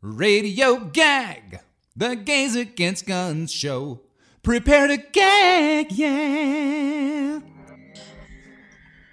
Radio 0.00 0.76
Gag, 0.76 1.58
the 1.96 2.14
Gays 2.14 2.54
Against 2.54 3.04
Guns 3.04 3.50
show. 3.50 3.98
Prepare 4.44 4.86
to 4.86 4.96
gag, 4.96 5.90
yeah. 5.90 7.40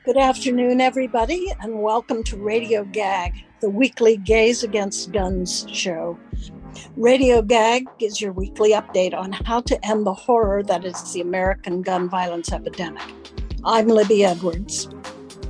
Good 0.06 0.18
afternoon, 0.18 0.82
everybody, 0.82 1.52
and 1.60 1.82
welcome 1.82 2.24
to 2.26 2.38
Radio 2.38 2.84
Gag, 2.84 3.34
the 3.62 3.70
weekly 3.72 4.18
Gays 4.18 4.62
Against 4.62 5.12
Guns 5.12 5.66
show. 5.74 6.20
Radio 6.96 7.42
Gag 7.42 7.88
is 8.00 8.22
your 8.22 8.34
weekly 8.34 8.74
update 8.74 9.16
on 9.16 9.32
how 9.32 9.62
to 9.62 9.84
end 9.84 10.06
the 10.06 10.14
horror 10.14 10.62
that 10.62 10.86
is 10.86 11.14
the 11.14 11.22
American 11.22 11.82
gun 11.82 12.08
violence 12.08 12.52
epidemic. 12.54 13.02
I'm 13.64 13.88
Libby 13.88 14.24
Edwards. 14.24 14.88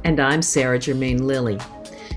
And 0.05 0.21
I'm 0.21 0.41
Sarah 0.41 0.79
Germain 0.79 1.27
Lilly. 1.27 1.59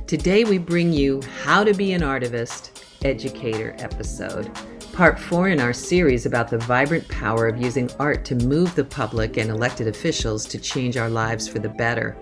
Today 0.07 0.45
we 0.45 0.59
bring 0.59 0.93
you 0.93 1.21
How 1.43 1.65
to 1.65 1.75
Be 1.75 1.93
an 1.95 2.03
Artivist 2.03 2.78
Educator 3.05 3.77
episode, 3.79 4.51
part 4.93 5.19
four 5.19 5.49
in 5.49 5.61
our 5.61 5.73
series 5.73 6.27
about 6.27 6.49
the 6.49 6.59
vibrant 6.59 7.07
power 7.09 7.47
of 7.47 7.63
using 7.63 7.89
art 8.01 8.25
to 8.25 8.35
move 8.35 8.75
the 8.75 8.85
public 8.85 9.37
and 9.37 9.51
elected 9.51 9.87
officials 9.87 10.45
to 10.47 10.59
change 10.59 10.97
our 10.97 11.09
lives 11.09 11.47
for 11.47 11.61
the 11.61 11.69
better. 11.69 12.17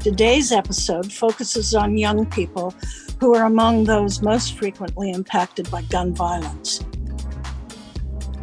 Today's 0.00 0.50
episode 0.50 1.12
focuses 1.12 1.74
on 1.74 1.96
young 1.96 2.26
people 2.26 2.74
who 3.20 3.34
are 3.34 3.44
among 3.44 3.84
those 3.84 4.20
most 4.20 4.58
frequently 4.58 5.10
impacted 5.10 5.70
by 5.70 5.82
gun 5.82 6.14
violence. 6.14 6.84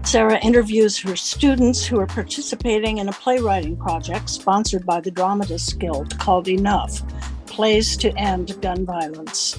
Sarah 0.04 0.40
interviews 0.40 1.00
her 1.00 1.16
students 1.16 1.86
who 1.86 2.00
are 2.00 2.08
participating 2.08 3.00
in 3.00 3.10
a 3.10 3.14
playwriting 3.14 3.76
project 3.76 4.30
sponsored 4.30 4.86
by 4.86 5.02
the 5.02 5.12
Dramatists 5.12 5.74
Guild 5.74 6.18
called 6.20 6.48
Enough 6.48 7.02
Plays 7.46 7.98
to 7.98 8.16
End 8.18 8.62
Gun 8.62 8.86
Violence. 8.86 9.58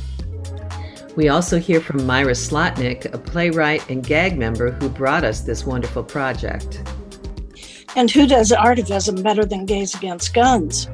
We 1.16 1.28
also 1.28 1.60
hear 1.60 1.80
from 1.80 2.04
Myra 2.06 2.32
Slotnick, 2.32 3.12
a 3.14 3.18
playwright 3.18 3.88
and 3.88 4.04
gag 4.04 4.36
member 4.36 4.72
who 4.72 4.88
brought 4.88 5.22
us 5.22 5.42
this 5.42 5.64
wonderful 5.64 6.02
project. 6.02 6.82
And 7.94 8.10
who 8.10 8.26
does 8.26 8.50
artivism 8.50 9.22
better 9.22 9.44
than 9.44 9.64
Gays 9.64 9.94
Against 9.94 10.34
Guns? 10.34 10.88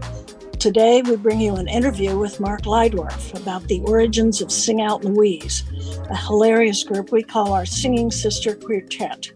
Today, 0.59 1.01
we 1.01 1.17
bring 1.17 1.41
you 1.41 1.57
an 1.57 1.69
interview 1.69 2.19
with 2.19 2.39
Mark 2.39 2.63
Lydorf 2.63 3.35
about 3.41 3.67
the 3.67 3.81
origins 3.81 4.43
of 4.43 4.53
Sing 4.53 4.83
Out 4.83 5.03
Louise, 5.03 5.65
a 6.11 6.17
hilarious 6.17 6.85
group 6.85 7.13
we 7.13 7.23
call 7.23 7.55
our 7.55 7.65
Singing 7.65 8.11
Sister 8.11 8.55
Quartet. 8.55 9.33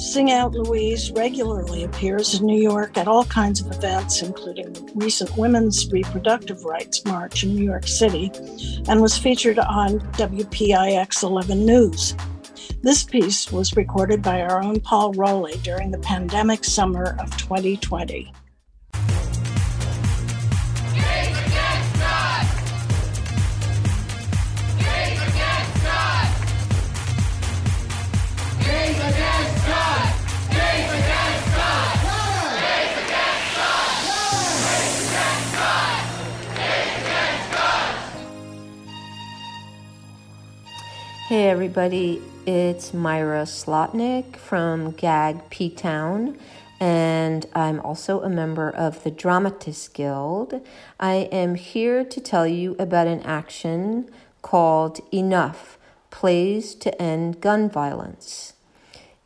Sing 0.00 0.32
Out 0.32 0.52
Louise 0.52 1.10
regularly 1.12 1.84
appears 1.84 2.40
in 2.40 2.46
New 2.46 2.60
York 2.60 2.96
at 2.96 3.06
all 3.06 3.26
kinds 3.26 3.60
of 3.60 3.70
events, 3.70 4.22
including 4.22 4.72
the 4.72 4.90
recent 4.94 5.36
Women's 5.36 5.92
Reproductive 5.92 6.64
Rights 6.64 7.04
March 7.04 7.44
in 7.44 7.54
New 7.54 7.62
York 7.62 7.86
City, 7.86 8.32
and 8.88 9.02
was 9.02 9.18
featured 9.18 9.58
on 9.58 10.00
WPIX 10.12 11.22
11 11.22 11.66
News. 11.66 12.16
This 12.80 13.04
piece 13.04 13.52
was 13.52 13.76
recorded 13.76 14.22
by 14.22 14.40
our 14.40 14.62
own 14.62 14.80
Paul 14.80 15.12
Rowley 15.12 15.58
during 15.62 15.90
the 15.90 15.98
pandemic 15.98 16.64
summer 16.64 17.14
of 17.20 17.36
2020. 17.36 18.32
Hey 41.30 41.48
everybody, 41.48 42.20
it's 42.44 42.92
Myra 42.92 43.42
Slotnick 43.44 44.34
from 44.34 44.90
Gag 44.90 45.48
P 45.48 45.70
Town, 45.70 46.36
and 46.80 47.46
I'm 47.54 47.78
also 47.82 48.20
a 48.22 48.28
member 48.28 48.68
of 48.68 49.04
the 49.04 49.12
Dramatists 49.12 49.86
Guild. 49.86 50.60
I 50.98 51.28
am 51.30 51.54
here 51.54 52.04
to 52.04 52.20
tell 52.20 52.48
you 52.48 52.74
about 52.80 53.06
an 53.06 53.20
action 53.20 54.10
called 54.42 54.98
Enough 55.14 55.78
Plays 56.10 56.74
to 56.74 57.00
End 57.00 57.40
Gun 57.40 57.70
Violence. 57.70 58.54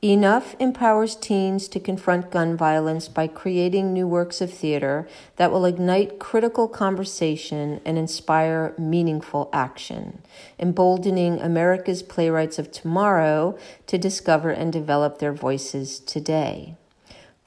Enough 0.05 0.55
empowers 0.59 1.17
teens 1.17 1.67
to 1.69 1.81
confront 1.81 2.31
gun 2.31 2.59
violence 2.59 3.09
by 3.09 3.27
creating 3.27 3.91
new 3.91 4.07
works 4.07 4.43
of 4.43 4.53
theater 4.53 5.09
that 5.37 5.51
will 5.51 5.65
ignite 5.65 6.19
critical 6.19 6.69
conversation 6.69 7.81
and 7.87 7.97
inspire 7.97 8.75
meaningful 8.77 9.49
action, 9.51 10.21
emboldening 10.59 11.41
America's 11.41 12.03
playwrights 12.03 12.59
of 12.59 12.71
tomorrow 12.71 13.57
to 13.87 13.97
discover 13.97 14.51
and 14.51 14.75
develop 14.75 15.21
their 15.21 15.33
voices 15.33 16.01
today. 16.01 16.75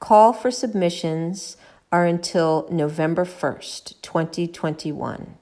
Call 0.00 0.32
for 0.32 0.50
submissions 0.50 1.56
are 1.92 2.06
until 2.06 2.66
November 2.72 3.24
1st, 3.24 4.02
2021. 4.02 5.36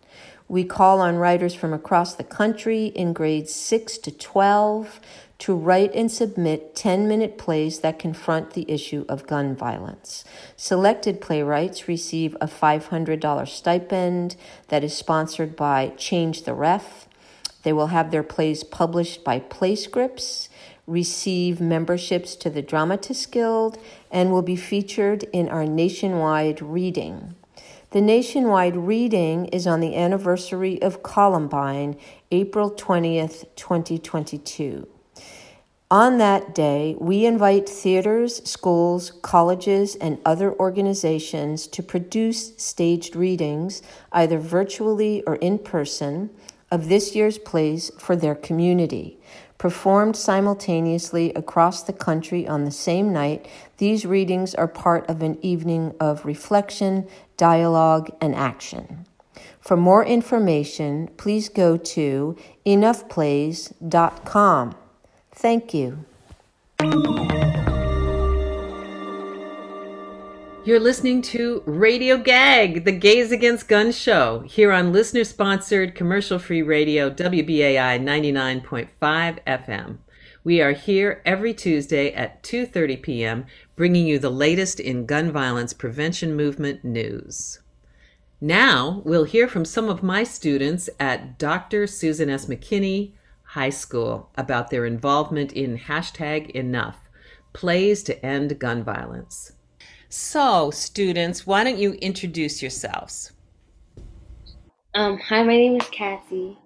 We 0.48 0.62
call 0.64 1.00
on 1.00 1.16
writers 1.16 1.54
from 1.54 1.72
across 1.72 2.14
the 2.14 2.24
country 2.24 2.86
in 2.86 3.12
grades 3.12 3.52
6 3.52 3.98
to 3.98 4.12
12 4.12 5.00
to 5.38 5.54
write 5.54 5.94
and 5.94 6.10
submit 6.10 6.74
10 6.74 7.06
minute 7.06 7.36
plays 7.36 7.80
that 7.80 7.98
confront 7.98 8.52
the 8.52 8.70
issue 8.70 9.04
of 9.08 9.26
gun 9.26 9.54
violence. 9.54 10.24
Selected 10.56 11.20
playwrights 11.20 11.88
receive 11.88 12.34
a 12.40 12.46
$500 12.46 13.48
stipend 13.48 14.36
that 14.68 14.82
is 14.82 14.96
sponsored 14.96 15.54
by 15.54 15.88
Change 15.96 16.44
the 16.44 16.54
Ref. 16.54 17.06
They 17.62 17.72
will 17.72 17.88
have 17.88 18.10
their 18.10 18.22
plays 18.22 18.64
published 18.64 19.24
by 19.24 19.40
Playscripts, 19.40 20.48
receive 20.86 21.60
memberships 21.60 22.36
to 22.36 22.48
the 22.48 22.62
Dramatists 22.62 23.26
Guild, 23.26 23.78
and 24.10 24.30
will 24.30 24.42
be 24.42 24.56
featured 24.56 25.24
in 25.32 25.48
our 25.48 25.66
nationwide 25.66 26.62
reading. 26.62 27.34
The 27.90 28.00
nationwide 28.00 28.76
reading 28.76 29.46
is 29.46 29.66
on 29.66 29.80
the 29.80 29.96
anniversary 29.96 30.80
of 30.82 31.02
Columbine, 31.02 31.96
April 32.30 32.70
20th, 32.70 33.44
2022. 33.56 34.86
On 35.90 36.18
that 36.18 36.52
day, 36.52 36.96
we 36.98 37.26
invite 37.26 37.68
theaters, 37.68 38.42
schools, 38.44 39.12
colleges, 39.22 39.94
and 39.94 40.18
other 40.24 40.52
organizations 40.58 41.68
to 41.68 41.80
produce 41.80 42.56
staged 42.56 43.14
readings, 43.14 43.82
either 44.10 44.40
virtually 44.40 45.22
or 45.28 45.36
in 45.36 45.60
person, 45.60 46.30
of 46.72 46.88
this 46.88 47.14
year's 47.14 47.38
plays 47.38 47.92
for 47.98 48.16
their 48.16 48.34
community. 48.34 49.16
Performed 49.58 50.16
simultaneously 50.16 51.32
across 51.34 51.84
the 51.84 51.92
country 51.92 52.48
on 52.48 52.64
the 52.64 52.72
same 52.72 53.12
night, 53.12 53.46
these 53.78 54.04
readings 54.04 54.56
are 54.56 54.66
part 54.66 55.08
of 55.08 55.22
an 55.22 55.38
evening 55.40 55.94
of 56.00 56.26
reflection, 56.26 57.06
dialogue, 57.36 58.10
and 58.20 58.34
action. 58.34 59.06
For 59.60 59.76
more 59.76 60.04
information, 60.04 61.10
please 61.16 61.48
go 61.48 61.76
to 61.76 62.36
enoughplays.com. 62.66 64.74
Thank 65.36 65.74
you. 65.74 66.04
You're 70.64 70.80
listening 70.80 71.22
to 71.22 71.62
Radio 71.66 72.16
Gag, 72.16 72.84
the 72.84 72.92
Gays 72.92 73.30
Against 73.30 73.68
Guns 73.68 73.96
show, 73.96 74.40
here 74.40 74.72
on 74.72 74.92
listener 74.92 75.24
sponsored 75.24 75.94
commercial 75.94 76.38
free 76.38 76.62
radio 76.62 77.10
WBAI 77.10 78.02
99.5 78.02 79.38
FM. 79.46 79.98
We 80.42 80.62
are 80.62 80.72
here 80.72 81.22
every 81.26 81.52
Tuesday 81.52 82.12
at 82.14 82.42
2:30 82.42 83.02
p.m. 83.02 83.46
bringing 83.76 84.06
you 84.06 84.18
the 84.18 84.30
latest 84.30 84.80
in 84.80 85.04
gun 85.04 85.30
violence 85.30 85.72
prevention 85.74 86.34
movement 86.34 86.82
news. 86.82 87.60
Now, 88.40 89.02
we'll 89.04 89.24
hear 89.24 89.46
from 89.48 89.66
some 89.66 89.88
of 89.88 90.02
my 90.02 90.24
students 90.24 90.88
at 90.98 91.38
Dr. 91.38 91.86
Susan 91.86 92.30
S. 92.30 92.46
McKinney 92.46 93.12
High 93.56 93.70
School 93.70 94.28
about 94.36 94.68
their 94.68 94.84
involvement 94.84 95.50
in 95.54 95.78
hashtag 95.78 96.50
enough 96.50 96.98
plays 97.54 98.02
to 98.02 98.14
end 98.24 98.58
gun 98.58 98.84
violence. 98.84 99.52
So, 100.10 100.70
students, 100.70 101.46
why 101.46 101.64
don't 101.64 101.78
you 101.78 101.92
introduce 101.94 102.60
yourselves? 102.60 103.32
Um, 104.94 105.18
hi, 105.18 105.42
my 105.42 105.56
name 105.56 105.76
is 105.80 105.88
Cassie. 105.88 106.58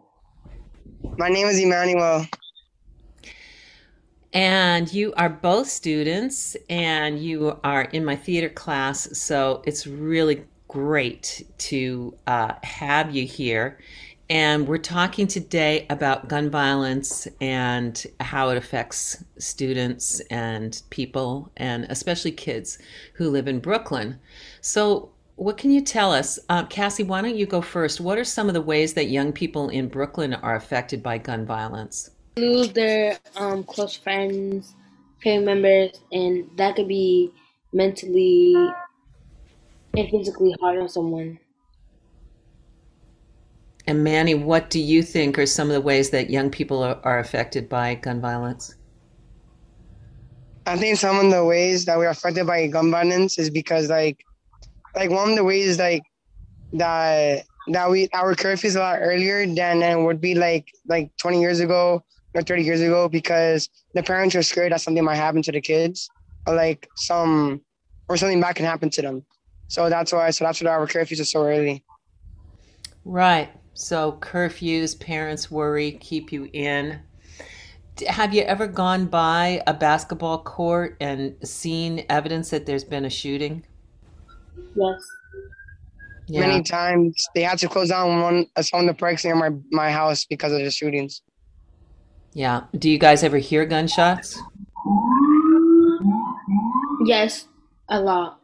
My 1.16 1.28
name 1.28 1.46
is 1.46 1.60
Emmanuel. 1.60 2.26
And 4.32 4.92
you 4.92 5.14
are 5.14 5.28
both 5.28 5.68
students, 5.68 6.56
and 6.68 7.20
you 7.20 7.56
are 7.62 7.82
in 7.82 8.04
my 8.04 8.16
theater 8.16 8.48
class, 8.48 9.16
so 9.16 9.62
it's 9.64 9.86
really 9.86 10.42
great 10.66 11.44
to 11.58 12.16
uh, 12.28 12.54
have 12.62 13.14
you 13.14 13.26
here. 13.26 13.78
And 14.30 14.68
we're 14.68 14.78
talking 14.78 15.26
today 15.26 15.86
about 15.90 16.28
gun 16.28 16.50
violence 16.50 17.26
and 17.40 18.00
how 18.20 18.50
it 18.50 18.56
affects 18.56 19.24
students 19.38 20.20
and 20.30 20.80
people, 20.90 21.50
and 21.56 21.84
especially 21.90 22.30
kids 22.30 22.78
who 23.14 23.28
live 23.28 23.48
in 23.48 23.58
Brooklyn. 23.58 24.20
So, 24.60 25.10
what 25.34 25.56
can 25.56 25.72
you 25.72 25.80
tell 25.80 26.12
us? 26.12 26.38
Uh, 26.48 26.64
Cassie, 26.66 27.02
why 27.02 27.22
don't 27.22 27.34
you 27.34 27.44
go 27.44 27.60
first? 27.60 28.00
What 28.00 28.18
are 28.18 28.24
some 28.24 28.46
of 28.46 28.54
the 28.54 28.60
ways 28.60 28.94
that 28.94 29.06
young 29.06 29.32
people 29.32 29.68
in 29.70 29.88
Brooklyn 29.88 30.34
are 30.34 30.54
affected 30.54 31.02
by 31.02 31.18
gun 31.18 31.44
violence? 31.44 32.10
Lose 32.36 32.72
their 32.72 33.18
um, 33.34 33.64
close 33.64 33.96
friends, 33.96 34.76
family 35.24 35.46
members, 35.46 36.00
and 36.12 36.48
that 36.56 36.76
could 36.76 36.86
be 36.86 37.32
mentally 37.72 38.54
and 39.96 40.08
physically 40.08 40.54
hard 40.60 40.78
on 40.78 40.88
someone. 40.88 41.40
And 43.86 44.04
Manny, 44.04 44.34
what 44.34 44.70
do 44.70 44.78
you 44.78 45.02
think 45.02 45.38
are 45.38 45.46
some 45.46 45.68
of 45.68 45.74
the 45.74 45.80
ways 45.80 46.10
that 46.10 46.30
young 46.30 46.50
people 46.50 46.82
are, 46.82 47.00
are 47.02 47.18
affected 47.18 47.68
by 47.68 47.94
gun 47.94 48.20
violence? 48.20 48.74
I 50.66 50.76
think 50.76 50.98
some 50.98 51.18
of 51.18 51.32
the 51.32 51.44
ways 51.44 51.84
that 51.86 51.98
we're 51.98 52.10
affected 52.10 52.46
by 52.46 52.66
gun 52.66 52.90
violence 52.90 53.38
is 53.38 53.50
because 53.50 53.88
like 53.88 54.24
like 54.94 55.10
one 55.10 55.30
of 55.30 55.36
the 55.36 55.44
ways 55.44 55.78
like 55.78 56.02
that 56.74 57.44
that 57.68 57.90
we 57.90 58.08
our 58.12 58.34
curfew 58.34 58.68
is 58.68 58.76
a 58.76 58.80
lot 58.80 58.98
earlier 59.00 59.46
than 59.46 59.82
it 59.82 59.98
would 59.98 60.20
be 60.20 60.34
like 60.34 60.70
like 60.86 61.10
20 61.16 61.40
years 61.40 61.60
ago 61.60 62.04
or 62.34 62.42
30 62.42 62.62
years 62.62 62.80
ago 62.80 63.08
because 63.08 63.68
the 63.94 64.02
parents 64.02 64.34
are 64.34 64.42
scared 64.42 64.72
that 64.72 64.80
something 64.80 65.04
might 65.04 65.16
happen 65.16 65.42
to 65.42 65.52
the 65.52 65.60
kids 65.60 66.08
or 66.46 66.54
like 66.54 66.88
some 66.96 67.60
or 68.08 68.16
something 68.16 68.40
bad 68.40 68.56
can 68.56 68.66
happen 68.66 68.90
to 68.90 69.02
them. 69.02 69.24
So 69.68 69.88
that's 69.88 70.12
why 70.12 70.30
so 70.30 70.44
that's 70.44 70.60
why 70.60 70.70
our 70.70 70.86
curfews 70.86 71.20
are 71.20 71.24
so 71.24 71.44
early. 71.44 71.84
Right. 73.04 73.50
So 73.80 74.18
curfews, 74.20 75.00
parents 75.00 75.50
worry, 75.50 75.92
keep 75.92 76.32
you 76.32 76.50
in. 76.52 77.00
Have 78.06 78.34
you 78.34 78.42
ever 78.42 78.66
gone 78.66 79.06
by 79.06 79.62
a 79.66 79.72
basketball 79.72 80.42
court 80.42 80.98
and 81.00 81.34
seen 81.42 82.04
evidence 82.10 82.50
that 82.50 82.66
there's 82.66 82.84
been 82.84 83.06
a 83.06 83.10
shooting? 83.10 83.64
Yes. 84.74 85.00
Yeah. 86.26 86.40
Many 86.40 86.62
times 86.62 87.26
they 87.34 87.40
had 87.40 87.58
to 87.60 87.68
close 87.68 87.88
down 87.88 88.20
one 88.20 88.46
uh, 88.54 88.60
some 88.60 88.80
of 88.80 88.86
the 88.86 88.92
parks 88.92 89.24
near 89.24 89.34
my 89.34 89.48
my 89.70 89.90
house 89.90 90.26
because 90.26 90.52
of 90.52 90.58
the 90.58 90.70
shootings. 90.70 91.22
Yeah. 92.34 92.64
Do 92.78 92.90
you 92.90 92.98
guys 92.98 93.22
ever 93.22 93.38
hear 93.38 93.64
gunshots? 93.64 94.38
Yes, 97.06 97.48
a 97.88 97.98
lot. 97.98 98.40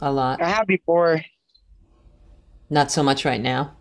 A 0.00 0.10
lot. 0.10 0.42
I 0.42 0.48
have 0.48 0.66
before. 0.66 1.22
Not 2.70 2.90
so 2.90 3.04
much 3.04 3.24
right 3.24 3.40
now. 3.40 3.77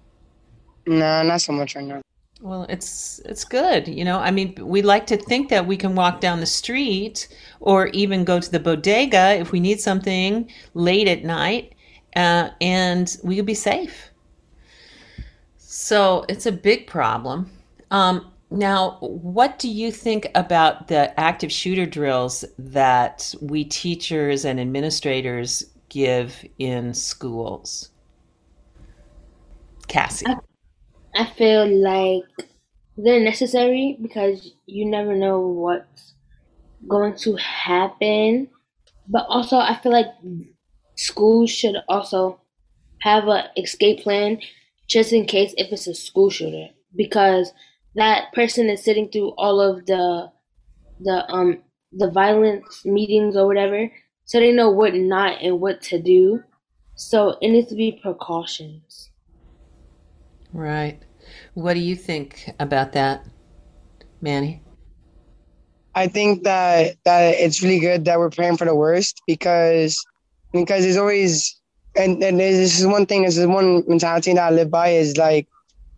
No, 0.87 1.21
not 1.21 1.41
so 1.41 1.51
much 1.51 1.75
right 1.75 1.85
now. 1.85 2.01
Well, 2.39 2.65
it's 2.69 3.19
it's 3.25 3.43
good, 3.43 3.87
you 3.87 4.05
know. 4.05 4.19
I 4.19 4.31
mean, 4.31 4.55
we 4.61 4.81
like 4.81 5.07
to 5.07 5.17
think 5.17 5.49
that 5.49 5.65
we 5.65 5.75
can 5.75 5.95
walk 5.95 6.21
down 6.21 6.39
the 6.39 6.45
street 6.45 7.27
or 7.59 7.87
even 7.87 8.23
go 8.23 8.39
to 8.39 8.51
the 8.51 8.59
bodega 8.59 9.35
if 9.39 9.51
we 9.51 9.59
need 9.59 9.81
something 9.81 10.49
late 10.73 11.07
at 11.07 11.23
night, 11.23 11.73
uh, 12.15 12.49
and 12.61 13.17
we 13.23 13.35
could 13.35 13.47
be 13.47 13.55
safe. 13.55 14.11
So 15.57 16.25
it's 16.29 16.45
a 16.45 16.51
big 16.51 16.87
problem. 16.87 17.51
Um, 17.91 18.31
now, 18.49 18.97
what 19.01 19.59
do 19.59 19.67
you 19.67 19.91
think 19.91 20.27
about 20.35 20.87
the 20.87 21.19
active 21.19 21.51
shooter 21.51 21.85
drills 21.85 22.45
that 22.57 23.33
we 23.41 23.65
teachers 23.65 24.45
and 24.45 24.59
administrators 24.59 25.65
give 25.89 26.45
in 26.59 26.93
schools? 26.93 27.89
Cassie. 29.87 30.25
I 31.15 31.25
feel 31.25 31.67
like 31.67 32.23
they're 32.97 33.19
necessary 33.23 33.97
because 34.01 34.51
you 34.65 34.85
never 34.85 35.15
know 35.15 35.41
what's 35.41 36.13
going 36.87 37.15
to 37.19 37.35
happen. 37.37 38.49
But 39.09 39.25
also, 39.29 39.57
I 39.57 39.75
feel 39.75 39.91
like 39.91 40.07
schools 40.95 41.51
should 41.51 41.77
also 41.89 42.41
have 43.01 43.27
a 43.27 43.49
escape 43.57 44.01
plan 44.01 44.39
just 44.87 45.13
in 45.13 45.25
case 45.25 45.53
if 45.57 45.71
it's 45.71 45.87
a 45.87 45.95
school 45.95 46.29
shooter. 46.29 46.69
Because 46.95 47.53
that 47.95 48.33
person 48.33 48.69
is 48.69 48.83
sitting 48.83 49.09
through 49.09 49.29
all 49.37 49.61
of 49.61 49.85
the 49.85 50.31
the 50.99 51.25
um 51.31 51.59
the 51.93 52.09
violence 52.11 52.85
meetings 52.85 53.35
or 53.37 53.47
whatever 53.47 53.91
so 54.25 54.39
they 54.39 54.51
know 54.51 54.69
what 54.69 54.93
not 54.95 55.41
and 55.41 55.61
what 55.61 55.81
to 55.81 56.01
do. 56.01 56.43
So 56.95 57.37
it 57.41 57.49
needs 57.49 57.69
to 57.69 57.75
be 57.75 57.99
precautions 58.01 59.11
Right. 60.57 60.99
What 61.53 61.75
do 61.75 61.79
you 61.79 61.95
think 61.95 62.49
about 62.59 62.93
that, 62.93 63.23
Manny? 64.21 64.63
I 65.93 66.07
think 66.07 66.43
that 66.45 66.95
that 67.05 67.35
it's 67.35 67.61
really 67.61 67.79
good 67.79 68.05
that 68.05 68.17
we're 68.17 68.31
praying 68.31 68.57
for 68.57 68.65
the 68.65 68.73
worst 68.73 69.21
because 69.27 70.03
because 70.51 70.83
there's 70.83 70.97
always 70.97 71.61
and, 71.95 72.23
and 72.23 72.39
this 72.39 72.79
is 72.79 72.87
one 72.87 73.05
thing 73.05 73.21
this 73.21 73.37
is 73.37 73.45
one 73.45 73.83
mentality 73.87 74.33
that 74.33 74.47
I 74.47 74.49
live 74.49 74.71
by 74.71 74.89
is 74.89 75.15
like 75.15 75.47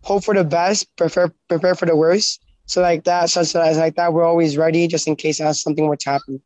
hope 0.02 0.24
for 0.24 0.34
the 0.34 0.44
best, 0.44 0.94
prepare 0.96 1.32
prepare 1.48 1.74
for 1.74 1.86
the 1.86 1.96
worst. 1.96 2.42
So 2.66 2.82
like 2.82 3.04
that, 3.04 3.30
such 3.30 3.56
as 3.56 3.78
like 3.78 3.96
that, 3.96 4.12
we're 4.12 4.26
always 4.26 4.58
ready 4.58 4.86
just 4.88 5.08
in 5.08 5.16
case 5.16 5.38
something 5.38 5.86
were 5.86 5.96
to 5.96 6.10
happen. 6.10 6.42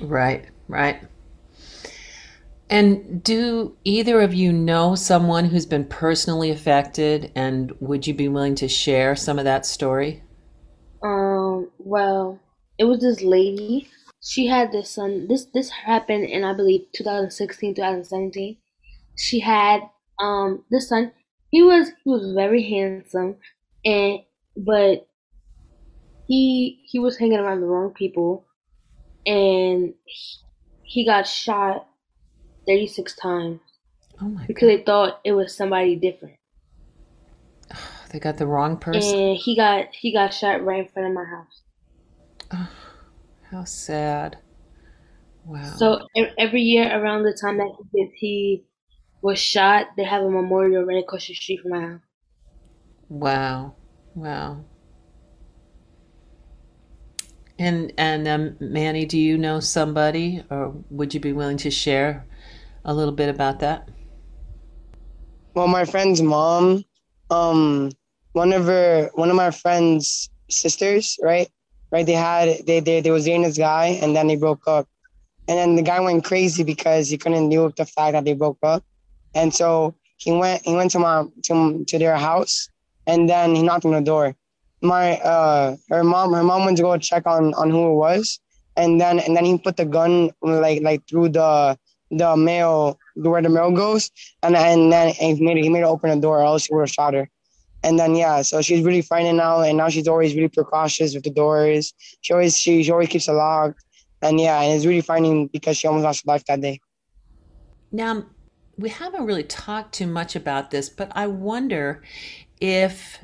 Right, 0.00 0.46
right. 0.66 1.00
And 2.72 3.22
do 3.22 3.76
either 3.84 4.22
of 4.22 4.32
you 4.32 4.50
know 4.50 4.94
someone 4.94 5.44
who's 5.44 5.66
been 5.66 5.84
personally 5.84 6.50
affected 6.50 7.30
and 7.36 7.70
would 7.80 8.06
you 8.06 8.14
be 8.14 8.28
willing 8.28 8.54
to 8.54 8.66
share 8.66 9.14
some 9.14 9.38
of 9.38 9.44
that 9.44 9.66
story? 9.66 10.22
Um, 11.02 11.70
well, 11.78 12.40
it 12.78 12.84
was 12.84 13.00
this 13.00 13.20
lady. 13.20 13.90
She 14.22 14.46
had 14.46 14.72
this 14.72 14.88
son. 14.88 15.28
This 15.28 15.44
this 15.52 15.68
happened 15.68 16.24
in 16.24 16.44
I 16.44 16.54
believe 16.54 16.86
2016, 16.96 17.74
2017. 17.74 18.56
She 19.18 19.38
had 19.38 19.82
um 20.18 20.64
this 20.70 20.88
son. 20.88 21.12
He 21.50 21.62
was 21.62 21.88
he 21.88 22.10
was 22.10 22.32
very 22.32 22.62
handsome, 22.70 23.36
and 23.84 24.20
but 24.56 25.06
he 26.26 26.80
he 26.86 26.98
was 26.98 27.18
hanging 27.18 27.38
around 27.38 27.60
the 27.60 27.66
wrong 27.66 27.92
people, 27.92 28.46
and 29.26 29.92
he, 30.06 30.38
he 30.84 31.04
got 31.04 31.26
shot 31.26 31.86
36 32.66 33.14
times 33.16 33.60
Oh 34.22 34.28
my 34.28 34.46
because 34.46 34.68
god. 34.68 34.68
they 34.68 34.82
thought 34.84 35.20
it 35.24 35.32
was 35.32 35.56
somebody 35.56 35.96
different, 35.96 36.38
They 38.10 38.20
got 38.20 38.36
the 38.36 38.46
wrong 38.46 38.76
person. 38.78 39.18
and 39.18 39.36
he 39.36 39.54
got 39.54 39.94
he 39.94 40.12
got 40.12 40.32
shot 40.32 40.64
right 40.64 40.86
in 40.86 40.88
front 40.88 41.08
of 41.08 41.14
my 41.14 41.24
house. 41.24 41.62
How 43.50 43.64
sad. 43.64 44.38
Wow. 45.44 45.78
So 45.78 46.06
every 46.38 46.60
year 46.62 46.86
around 46.96 47.22
the 47.22 47.32
time 47.32 47.56
that 47.56 47.74
he, 47.76 47.84
did- 48.04 48.14
he 48.14 48.66
was 49.22 49.38
shot, 49.40 49.96
they 49.96 50.04
have 50.04 50.22
a 50.24 50.30
memorial 50.30 50.84
right 50.84 51.02
across 51.02 51.26
the 51.28 51.34
street 51.34 51.60
from 51.62 51.72
my 51.72 51.80
house. 51.80 52.02
Wow. 53.08 53.74
Wow. 54.14 54.64
And 57.58 57.92
and 57.98 58.26
um, 58.26 58.56
Manny, 58.60 59.04
do 59.04 59.18
you 59.18 59.38
know 59.38 59.60
somebody 59.60 60.42
or 60.50 60.74
would 60.90 61.14
you 61.14 61.20
be 61.20 61.32
willing 61.32 61.58
to 61.58 61.70
share 61.70 62.24
a 62.84 62.94
little 62.94 63.12
bit 63.12 63.28
about 63.28 63.60
that? 63.60 63.88
Well, 65.54 65.68
my 65.68 65.84
friend's 65.84 66.22
mom, 66.22 66.84
um, 67.30 67.90
one 68.32 68.52
of 68.52 68.64
her, 68.64 69.10
one 69.14 69.28
of 69.30 69.36
my 69.36 69.50
friend's 69.50 70.30
sisters, 70.50 71.18
right, 71.22 71.48
right, 71.90 72.06
they 72.06 72.14
had 72.14 72.66
they 72.66 72.80
they 72.80 73.00
they 73.00 73.10
was 73.10 73.24
dating 73.26 73.42
this 73.42 73.58
guy, 73.58 73.98
and 74.02 74.16
then 74.16 74.26
they 74.26 74.36
broke 74.36 74.66
up, 74.66 74.86
and 75.48 75.58
then 75.58 75.76
the 75.76 75.82
guy 75.82 76.00
went 76.00 76.24
crazy 76.24 76.64
because 76.64 77.10
he 77.10 77.18
couldn't 77.18 77.50
deal 77.50 77.66
with 77.66 77.76
the 77.76 77.84
fact 77.84 78.12
that 78.12 78.24
they 78.24 78.32
broke 78.32 78.58
up, 78.62 78.82
and 79.34 79.54
so 79.54 79.94
he 80.16 80.32
went 80.32 80.62
he 80.64 80.74
went 80.74 80.90
to 80.92 80.98
my 80.98 81.24
to 81.44 81.84
to 81.86 81.98
their 81.98 82.16
house, 82.16 82.68
and 83.06 83.28
then 83.28 83.54
he 83.54 83.62
knocked 83.62 83.84
on 83.84 83.92
the 83.92 84.00
door. 84.00 84.34
My 84.80 85.18
uh, 85.18 85.76
her 85.90 86.02
mom 86.02 86.32
her 86.32 86.42
mom 86.42 86.64
went 86.64 86.78
to 86.78 86.82
go 86.82 86.96
check 86.96 87.26
on 87.26 87.52
on 87.54 87.70
who 87.70 87.90
it 87.92 87.94
was, 87.94 88.40
and 88.76 89.00
then 89.00 89.18
and 89.18 89.36
then 89.36 89.44
he 89.44 89.58
put 89.58 89.76
the 89.76 89.84
gun 89.84 90.30
like 90.40 90.82
like 90.82 91.06
through 91.06 91.28
the 91.30 91.78
the 92.12 92.36
mail 92.36 92.98
where 93.16 93.42
the 93.42 93.48
mail 93.48 93.72
goes, 93.72 94.10
and 94.42 94.54
and 94.54 94.92
then 94.92 95.08
he 95.08 95.34
made 95.42 95.56
he 95.56 95.68
made 95.68 95.80
her 95.80 95.86
open 95.86 96.10
the 96.10 96.16
door, 96.16 96.40
or 96.40 96.44
else 96.44 96.66
he 96.66 96.74
would 96.74 96.82
have 96.82 96.90
shot 96.90 97.14
her. 97.14 97.28
And 97.82 97.98
then 97.98 98.14
yeah, 98.14 98.42
so 98.42 98.62
she's 98.62 98.84
really 98.84 99.02
frightened 99.02 99.38
now, 99.38 99.60
and 99.60 99.78
now 99.78 99.88
she's 99.88 100.06
always 100.06 100.34
really 100.34 100.48
precautious 100.48 101.14
with 101.14 101.24
the 101.24 101.30
doors. 101.30 101.92
She 102.20 102.32
always 102.32 102.56
she, 102.56 102.82
she 102.82 102.92
always 102.92 103.08
keeps 103.08 103.28
it 103.28 103.32
locked, 103.32 103.82
and 104.20 104.38
yeah, 104.38 104.60
and 104.60 104.72
it's 104.72 104.86
really 104.86 105.00
frightening 105.00 105.48
because 105.48 105.76
she 105.78 105.88
almost 105.88 106.04
lost 106.04 106.24
her 106.24 106.32
life 106.32 106.44
that 106.46 106.60
day. 106.60 106.80
Now, 107.90 108.24
we 108.76 108.88
haven't 108.88 109.26
really 109.26 109.44
talked 109.44 109.94
too 109.94 110.06
much 110.06 110.36
about 110.36 110.70
this, 110.70 110.88
but 110.88 111.10
I 111.14 111.26
wonder 111.26 112.02
if 112.60 113.18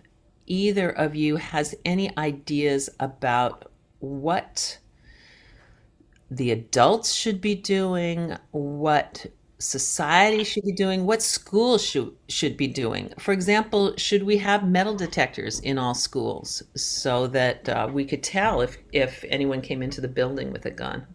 either 0.47 0.91
of 0.91 1.15
you 1.15 1.37
has 1.37 1.75
any 1.85 2.17
ideas 2.17 2.91
about 2.99 3.71
what 4.01 4.79
the 6.31 6.51
adults 6.51 7.13
should 7.13 7.41
be 7.41 7.55
doing, 7.55 8.37
what 8.51 9.27
society 9.59 10.45
should 10.45 10.65
be 10.65 10.73
doing, 10.73 11.05
what 11.05 11.23
schools 11.23 11.85
should 11.85 12.15
should 12.29 12.57
be 12.57 12.67
doing. 12.69 13.13
For 13.19 13.33
example, 13.33 13.95
should 13.97 14.23
we 14.23 14.39
have 14.39 14.69
metal 14.69 14.95
detectors 14.95 15.59
in 15.61 15.79
all 15.79 15.95
schools 15.95 16.63
so 16.77 17.27
that 17.29 17.69
uh, 17.69 17.89
we 17.93 18.05
could 18.05 18.23
tell 18.23 18.61
if 18.61 18.79
if 18.93 19.25
anyone 19.29 19.61
came 19.61 19.83
into 19.83 20.01
the 20.01 20.09
building 20.09 20.53
with 20.53 20.65
a 20.67 20.71
gun? 20.71 21.07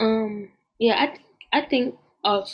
Um, 0.00 0.50
yeah, 0.78 1.02
I 1.02 1.06
th- 1.06 1.20
I 1.52 1.60
think 1.62 1.96
uh, 2.24 2.44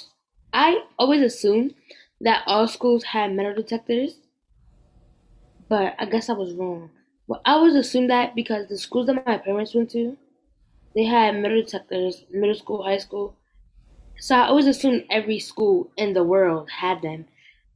I 0.53 0.85
always 0.99 1.23
assumed 1.23 1.75
that 2.21 2.43
all 2.47 2.69
schools 2.69 3.05
had 3.05 3.33
metal 3.35 3.55
detectors, 3.55 4.19
but 5.69 5.95
I 5.99 6.05
guess 6.07 6.29
I 6.29 6.35
was 6.35 6.53
wrong. 6.55 6.91
Well, 7.27 7.41
I 7.45 7.53
always 7.53 7.75
assumed 7.75 8.11
that 8.11 8.35
because 8.35 8.69
the 8.69 8.79
schools 8.79 9.07
that 9.07 9.27
my 9.27 9.39
parents 9.39 9.75
went 9.75 9.91
to, 9.91 10.17
they 10.95 11.05
had 11.05 11.41
metal 11.41 11.63
detectors, 11.63 12.25
middle 12.31 12.55
school, 12.55 12.83
high 12.83 12.99
school. 12.99 13.35
So 14.19 14.37
I 14.37 14.47
always 14.47 14.67
assumed 14.67 15.05
every 15.11 15.39
school 15.39 15.91
in 15.97 16.13
the 16.13 16.23
world 16.23 16.71
had 16.71 17.03
them, 17.03 17.27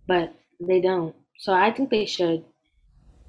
but 0.07 0.33
they 0.61 0.81
don't. 0.81 1.15
So 1.39 1.53
I 1.53 1.73
think 1.73 1.91
they 1.91 2.07
should, 2.07 2.45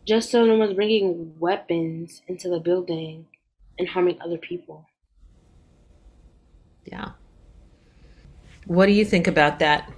just 0.06 0.30
so 0.30 0.46
no 0.46 0.56
one's 0.58 0.76
bringing 0.76 1.34
weapons 1.40 2.22
into 2.28 2.50
the 2.50 2.60
building 2.60 3.26
and 3.80 3.88
harming 3.88 4.22
other 4.22 4.38
people. 4.38 4.86
Yeah. 6.86 7.12
What 8.66 8.86
do 8.86 8.92
you 8.92 9.06
think 9.06 9.28
about 9.28 9.60
that? 9.60 9.92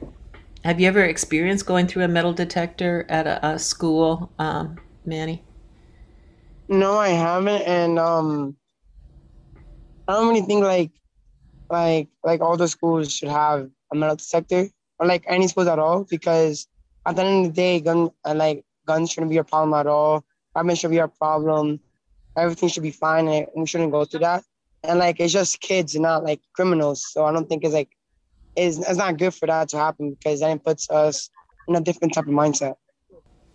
Have 0.63 0.79
you 0.79 0.88
ever 0.88 1.03
experienced 1.03 1.65
going 1.65 1.88
through 1.88 2.03
a 2.03 2.08
metal 2.08 2.34
detector 2.34 3.05
at 3.10 3.25
a, 3.25 3.46
a 3.46 3.60
school, 3.60 4.31
um, 4.39 4.77
Manny? 5.05 5.43
No, 6.67 6.98
I 6.98 7.10
haven't, 7.10 7.62
and 7.63 7.98
um, 7.98 8.58
I 10.10 10.13
don't 10.13 10.30
really 10.30 10.42
think 10.42 10.63
like, 10.63 10.89
like, 11.70 12.08
like 12.24 12.42
all 12.42 12.58
the 12.58 12.68
schools 12.68 13.13
should 13.13 13.30
have 13.30 13.70
a 13.94 13.96
metal 13.96 14.16
detector, 14.16 14.68
or 14.98 15.06
like 15.06 15.24
any 15.28 15.48
schools 15.48 15.68
at 15.68 15.78
all, 15.78 16.04
because 16.10 16.68
at 17.06 17.16
the 17.16 17.24
end 17.24 17.46
of 17.46 17.54
the 17.54 17.62
day, 17.62 17.80
gun 17.80 18.10
uh, 18.25 18.34
like 18.34 18.66
guns 18.88 19.12
shouldn't 19.12 19.30
be 19.30 19.38
a 19.38 19.44
problem 19.44 19.80
at 19.80 19.86
all. 19.86 20.25
Weapons 20.56 20.80
should 20.80 20.89
be 20.89 20.98
a 20.98 21.08
problem. 21.08 21.80
Everything 22.36 22.70
should 22.70 22.82
be 22.82 22.89
fine, 22.89 23.28
and 23.28 23.46
we 23.56 23.68
shouldn't 23.68 23.92
go 23.92 24.04
through 24.04 24.22
that. 24.22 24.44
And 24.84 24.98
like, 24.98 25.20
it's 25.20 25.32
just 25.32 25.62
kids, 25.62 25.94
not 25.94 26.24
like 26.24 26.42
criminals. 26.54 27.06
So 27.13 27.25
I 27.25 27.32
don't 27.32 27.48
think 27.48 27.63
it's 27.63 27.75
like 27.75 27.96
is 28.56 28.80
it's 28.80 28.98
not 28.98 29.18
good 29.18 29.36
for 29.36 29.46
that 29.46 29.70
to 29.70 29.78
happen 29.78 30.16
because 30.16 30.39
then 30.39 30.58
it 30.58 30.63
puts 30.63 30.89
us 30.89 31.30
in 31.68 31.75
a 31.75 31.82
different 31.82 32.16
type 32.16 32.25
of 32.25 32.34
mindset. 32.34 32.78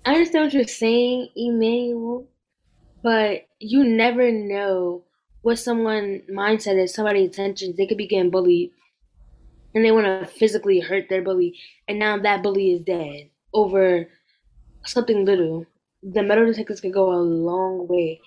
I 0.04 0.14
understand 0.14 0.44
what 0.44 0.54
you're 0.54 0.68
saying, 0.68 1.30
Emmanuel, 1.34 2.28
but 3.02 3.49
you 3.58 3.82
never 3.82 4.30
know 4.30 5.02
what 5.44 5.58
someone 5.58 6.22
mindset 6.30 6.82
is, 6.82 6.94
somebody's 6.94 7.26
intentions. 7.26 7.76
They 7.76 7.86
could 7.86 7.98
be 7.98 8.06
getting 8.06 8.30
bullied 8.30 8.70
and 9.74 9.84
they 9.84 9.92
want 9.92 10.06
to 10.06 10.26
physically 10.26 10.80
hurt 10.80 11.10
their 11.10 11.20
bully, 11.20 11.58
and 11.86 11.98
now 11.98 12.16
that 12.16 12.42
bully 12.42 12.72
is 12.72 12.84
dead 12.84 13.28
over 13.52 14.08
something 14.86 15.24
little. 15.24 15.66
The 16.02 16.22
metal 16.22 16.46
detectors 16.46 16.80
could 16.80 16.94
go 16.94 17.12
a 17.12 17.20
long 17.20 17.86
way. 17.88 18.20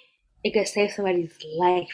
It 0.43 0.53
could 0.53 0.67
save 0.67 0.91
somebody's 0.91 1.35
life. 1.55 1.87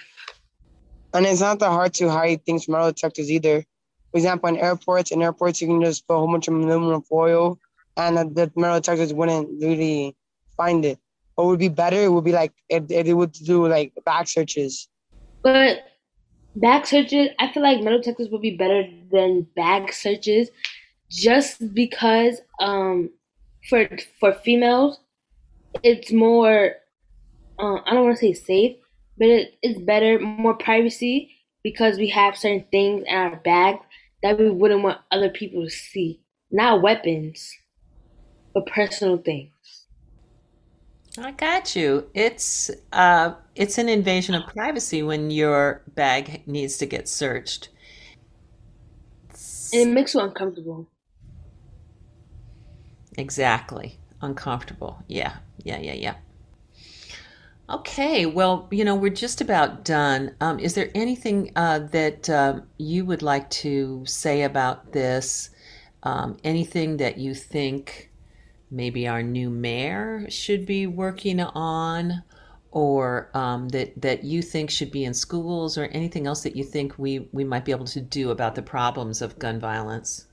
And 1.13 1.25
it's 1.25 1.39
not 1.39 1.59
that 1.59 1.69
hard 1.69 1.93
to 1.95 2.09
hide 2.09 2.43
things 2.45 2.65
from 2.65 2.73
metal 2.73 2.91
detectors 2.91 3.31
either. 3.31 3.63
For 4.11 4.17
example, 4.17 4.49
in 4.49 4.57
airports, 4.57 5.11
in 5.11 5.21
airports, 5.21 5.61
you 5.61 5.67
can 5.67 5.83
just 5.83 6.05
put 6.07 6.15
a 6.15 6.17
whole 6.17 6.31
bunch 6.31 6.47
of 6.47 6.55
aluminum 6.55 7.01
foil 7.01 7.59
and 7.95 8.17
the 8.35 8.51
metal 8.55 8.79
detectors 8.79 9.13
wouldn't 9.13 9.49
really 9.61 10.15
find 10.57 10.83
it. 10.83 10.99
What 11.35 11.47
would 11.47 11.59
be 11.59 11.69
better, 11.69 11.97
it 11.97 12.11
would 12.11 12.25
be 12.25 12.33
like 12.33 12.51
if, 12.67 12.83
if 12.89 13.05
they 13.05 13.13
would 13.13 13.31
do 13.31 13.67
like 13.67 13.93
back 14.05 14.27
searches. 14.27 14.89
But 15.43 15.83
back 16.55 16.85
searches, 16.85 17.29
I 17.39 17.51
feel 17.51 17.63
like 17.63 17.81
metal 17.81 17.99
detectors 17.99 18.29
would 18.29 18.41
be 18.41 18.55
better 18.57 18.85
than 19.11 19.47
bag 19.55 19.93
searches 19.93 20.49
just 21.09 21.73
because 21.75 22.41
um 22.59 23.11
for 23.69 23.87
for 24.19 24.33
females 24.33 24.99
it's 25.83 26.11
more 26.11 26.73
uh, 27.59 27.75
I 27.85 27.93
don't 27.93 28.05
want 28.05 28.17
to 28.17 28.21
say 28.21 28.33
safe, 28.33 28.77
but 29.17 29.27
it, 29.27 29.57
it's 29.61 29.79
better, 29.79 30.19
more 30.19 30.55
privacy 30.55 31.31
because 31.63 31.97
we 31.97 32.09
have 32.09 32.37
certain 32.37 32.65
things 32.71 33.03
in 33.07 33.15
our 33.15 33.35
bag 33.37 33.77
that 34.21 34.39
we 34.39 34.49
wouldn't 34.49 34.83
want 34.83 34.99
other 35.11 35.29
people 35.29 35.63
to 35.63 35.69
see. 35.69 36.19
Not 36.51 36.81
weapons, 36.81 37.51
but 38.53 38.65
personal 38.65 39.17
things. 39.17 39.52
I 41.17 41.31
got 41.31 41.75
you. 41.75 42.09
It's 42.13 42.71
uh, 42.91 43.35
it's 43.55 43.77
an 43.77 43.87
invasion 43.87 44.33
of 44.33 44.47
privacy 44.47 45.03
when 45.03 45.29
your 45.29 45.83
bag 45.93 46.41
needs 46.47 46.77
to 46.77 46.85
get 46.85 47.07
searched. 47.07 47.69
It 49.71 49.87
makes 49.87 50.13
you 50.13 50.21
uncomfortable. 50.21 50.87
Exactly. 53.17 53.99
Uncomfortable. 54.21 55.03
Yeah. 55.07 55.37
Yeah. 55.63 55.79
Yeah. 55.79 55.93
Yeah. 55.93 56.15
Okay, 57.69 58.25
well, 58.25 58.67
you 58.71 58.83
know, 58.83 58.93
we're 58.95 59.09
just 59.09 59.39
about 59.39 59.85
done. 59.85 60.35
Um, 60.41 60.59
is 60.59 60.73
there 60.73 60.89
anything 60.93 61.51
uh, 61.55 61.79
that 61.79 62.29
uh, 62.29 62.59
you 62.77 63.05
would 63.05 63.21
like 63.21 63.49
to 63.51 64.03
say 64.05 64.43
about 64.43 64.91
this? 64.91 65.49
Um, 66.03 66.37
anything 66.43 66.97
that 66.97 67.17
you 67.17 67.33
think 67.33 68.11
maybe 68.73 69.07
our 69.07 69.23
new 69.23 69.49
mayor 69.49 70.25
should 70.29 70.65
be 70.65 70.87
working 70.87 71.39
on, 71.39 72.23
or 72.71 73.29
um, 73.33 73.69
that 73.69 74.01
that 74.01 74.23
you 74.23 74.41
think 74.41 74.69
should 74.69 74.91
be 74.91 75.05
in 75.05 75.13
schools, 75.13 75.77
or 75.77 75.85
anything 75.85 76.27
else 76.27 76.43
that 76.43 76.55
you 76.55 76.63
think 76.63 76.97
we 76.97 77.29
we 77.31 77.43
might 77.43 77.65
be 77.65 77.71
able 77.71 77.85
to 77.85 78.01
do 78.01 78.31
about 78.31 78.55
the 78.55 78.61
problems 78.61 79.21
of 79.21 79.39
gun 79.39 79.59
violence? 79.59 80.27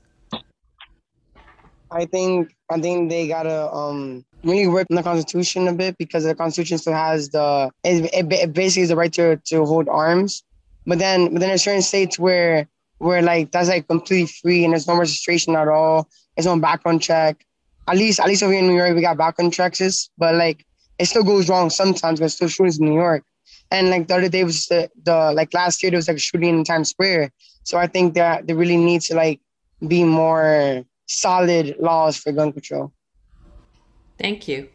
I 1.91 2.05
think 2.05 2.53
I 2.71 2.79
think 2.79 3.09
they 3.09 3.27
gotta 3.27 3.71
um 3.71 4.25
really 4.43 4.67
work 4.67 4.87
on 4.89 4.95
the 4.95 5.03
Constitution 5.03 5.67
a 5.67 5.73
bit 5.73 5.97
because 5.97 6.23
the 6.23 6.33
Constitution 6.33 6.77
still 6.77 6.93
has 6.93 7.29
the 7.29 7.69
it, 7.83 8.05
it, 8.13 8.33
it 8.33 8.53
basically 8.53 8.83
is 8.83 8.89
the 8.89 8.95
right 8.95 9.13
to 9.13 9.37
to 9.37 9.65
hold 9.65 9.87
arms, 9.89 10.43
but 10.85 10.99
then 10.99 11.33
but 11.33 11.39
then 11.39 11.49
there's 11.49 11.63
certain 11.63 11.81
states 11.81 12.17
where 12.17 12.67
where 12.97 13.21
like 13.21 13.51
that's 13.51 13.69
like 13.69 13.87
completely 13.87 14.27
free 14.41 14.63
and 14.63 14.73
there's 14.73 14.87
no 14.87 14.97
registration 14.97 15.55
at 15.55 15.67
all. 15.67 16.07
There's 16.35 16.45
no 16.45 16.57
background 16.59 17.01
check. 17.01 17.45
At 17.91 17.97
least 17.97 18.19
at 18.21 18.27
least 18.27 18.41
over 18.41 18.53
in 18.53 18.67
New 18.67 18.75
York 18.75 18.95
we 18.95 19.01
got 19.01 19.17
background 19.17 19.53
checks, 19.53 20.09
but 20.17 20.35
like 20.35 20.65
it 20.97 21.05
still 21.05 21.23
goes 21.23 21.49
wrong 21.49 21.69
sometimes. 21.69 22.19
But 22.21 22.31
still 22.31 22.47
shootings 22.47 22.79
in 22.79 22.85
New 22.85 22.95
York. 22.95 23.23
And 23.69 23.89
like 23.89 24.07
the 24.07 24.15
other 24.15 24.29
day 24.29 24.43
was 24.43 24.67
the, 24.67 24.89
the 25.03 25.31
like 25.33 25.53
last 25.53 25.83
year 25.83 25.91
there 25.91 25.97
was 25.97 26.07
like 26.07 26.17
a 26.17 26.19
shooting 26.19 26.57
in 26.57 26.63
Times 26.63 26.89
Square. 26.89 27.31
So 27.63 27.77
I 27.77 27.87
think 27.87 28.13
that 28.15 28.47
they 28.47 28.53
really 28.53 28.77
need 28.77 29.01
to 29.03 29.15
like 29.15 29.39
be 29.85 30.03
more 30.03 30.83
solid 31.07 31.75
laws 31.79 32.17
for 32.17 32.31
gun 32.31 32.53
control. 32.53 32.93
Thank 34.17 34.47
you. 34.47 34.69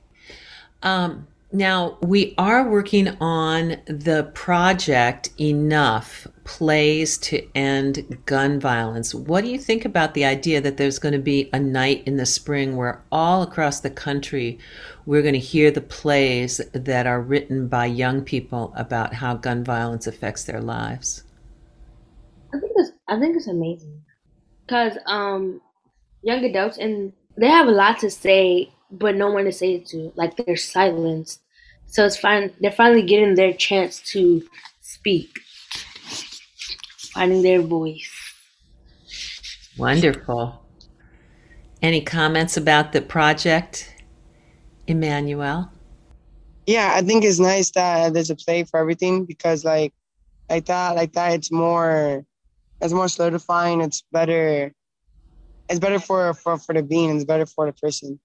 Um, 0.82 1.26
now, 1.56 1.96
we 2.02 2.34
are 2.36 2.68
working 2.68 3.16
on 3.20 3.78
the 3.86 4.30
project 4.34 5.30
Enough 5.40 6.26
Plays 6.44 7.16
to 7.18 7.48
End 7.56 8.18
Gun 8.26 8.60
Violence. 8.60 9.14
What 9.14 9.42
do 9.42 9.50
you 9.50 9.58
think 9.58 9.84
about 9.84 10.14
the 10.14 10.24
idea 10.24 10.60
that 10.60 10.76
there's 10.76 10.98
going 10.98 11.14
to 11.14 11.18
be 11.18 11.48
a 11.52 11.58
night 11.58 12.02
in 12.06 12.18
the 12.18 12.26
spring 12.26 12.76
where 12.76 13.02
all 13.10 13.42
across 13.42 13.80
the 13.80 13.90
country 13.90 14.58
we're 15.06 15.22
going 15.22 15.34
to 15.34 15.40
hear 15.40 15.70
the 15.70 15.80
plays 15.80 16.58
that 16.72 17.06
are 17.06 17.20
written 17.20 17.68
by 17.68 17.86
young 17.86 18.22
people 18.22 18.72
about 18.76 19.14
how 19.14 19.34
gun 19.34 19.64
violence 19.64 20.06
affects 20.06 20.44
their 20.44 20.60
lives? 20.60 21.24
I 22.54 22.60
think 22.60 22.72
it's 22.76 22.92
I 23.08 23.18
think 23.18 23.36
it's 23.36 23.46
amazing 23.46 24.02
because 24.66 24.98
um, 25.06 25.60
young 26.22 26.44
adults 26.44 26.76
and 26.76 27.12
they 27.36 27.48
have 27.48 27.66
a 27.66 27.72
lot 27.72 27.98
to 28.00 28.10
say 28.10 28.72
but 28.90 29.16
no 29.16 29.30
one 29.30 29.44
to 29.44 29.52
say 29.52 29.74
it 29.74 29.86
to. 29.86 30.12
Like 30.14 30.36
they're 30.36 30.56
silenced. 30.56 31.42
So 31.86 32.04
it's 32.04 32.16
fine. 32.16 32.52
They're 32.60 32.70
finally 32.70 33.02
getting 33.02 33.34
their 33.34 33.52
chance 33.52 34.00
to 34.12 34.42
speak, 34.80 35.40
finding 37.14 37.42
their 37.42 37.62
voice. 37.62 38.10
Wonderful. 39.78 40.62
Any 41.82 42.00
comments 42.00 42.56
about 42.56 42.92
the 42.92 43.02
project, 43.02 43.94
Emmanuel? 44.86 45.70
Yeah, 46.66 46.92
I 46.94 47.02
think 47.02 47.24
it's 47.24 47.38
nice 47.38 47.70
that 47.72 48.12
there's 48.12 48.30
a 48.30 48.36
play 48.36 48.64
for 48.64 48.80
everything 48.80 49.24
because 49.24 49.64
like 49.64 49.92
like 50.50 50.66
that, 50.66 50.96
like 50.96 51.12
that, 51.12 51.34
it's 51.34 51.52
more 51.52 52.24
it's 52.80 52.92
more 52.92 53.08
solidifying. 53.08 53.80
It's 53.80 54.02
better. 54.12 54.72
It's 55.68 55.78
better 55.78 55.98
for 55.98 56.34
for 56.34 56.58
for 56.58 56.74
the 56.74 56.82
being. 56.82 57.14
It's 57.14 57.24
better 57.24 57.46
for 57.46 57.66
the 57.66 57.72
person 57.72 58.18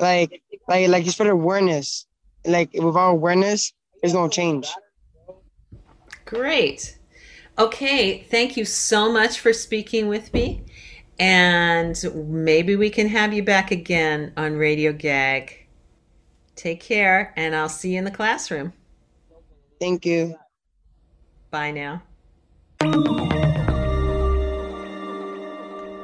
like 0.00 0.42
like 0.68 0.88
like 0.88 1.04
you 1.04 1.10
spread 1.10 1.30
awareness. 1.30 2.06
Like 2.44 2.70
without 2.74 3.10
awareness, 3.10 3.72
there's 4.00 4.14
no 4.14 4.28
change. 4.28 4.68
Great. 6.24 6.98
Okay, 7.58 8.22
thank 8.22 8.56
you 8.56 8.64
so 8.64 9.12
much 9.12 9.40
for 9.40 9.52
speaking 9.52 10.08
with 10.08 10.32
me. 10.32 10.62
And 11.18 12.02
maybe 12.14 12.76
we 12.76 12.88
can 12.88 13.08
have 13.08 13.34
you 13.34 13.42
back 13.42 13.70
again 13.70 14.32
on 14.36 14.56
Radio 14.56 14.92
Gag. 14.92 15.66
Take 16.56 16.80
care, 16.80 17.34
and 17.36 17.54
I'll 17.54 17.68
see 17.68 17.92
you 17.92 17.98
in 17.98 18.04
the 18.04 18.10
classroom. 18.10 18.72
Thank 19.78 20.06
you. 20.06 20.36
Bye 21.50 21.72
now. 21.72 22.02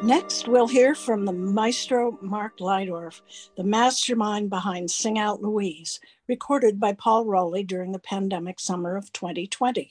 Next, 0.07 0.47
we'll 0.47 0.69
hear 0.69 0.95
from 0.95 1.25
the 1.25 1.33
maestro 1.33 2.17
Mark 2.23 2.59
Lydorf, 2.59 3.23
the 3.57 3.65
mastermind 3.65 4.49
behind 4.51 4.89
Sing 4.89 5.19
Out 5.19 5.43
Louise, 5.43 5.99
recorded 6.29 6.79
by 6.79 6.93
Paul 6.93 7.25
Rowley 7.25 7.65
during 7.65 7.91
the 7.91 7.99
pandemic 7.99 8.61
summer 8.61 8.97
of 8.97 9.13
2020. 9.13 9.91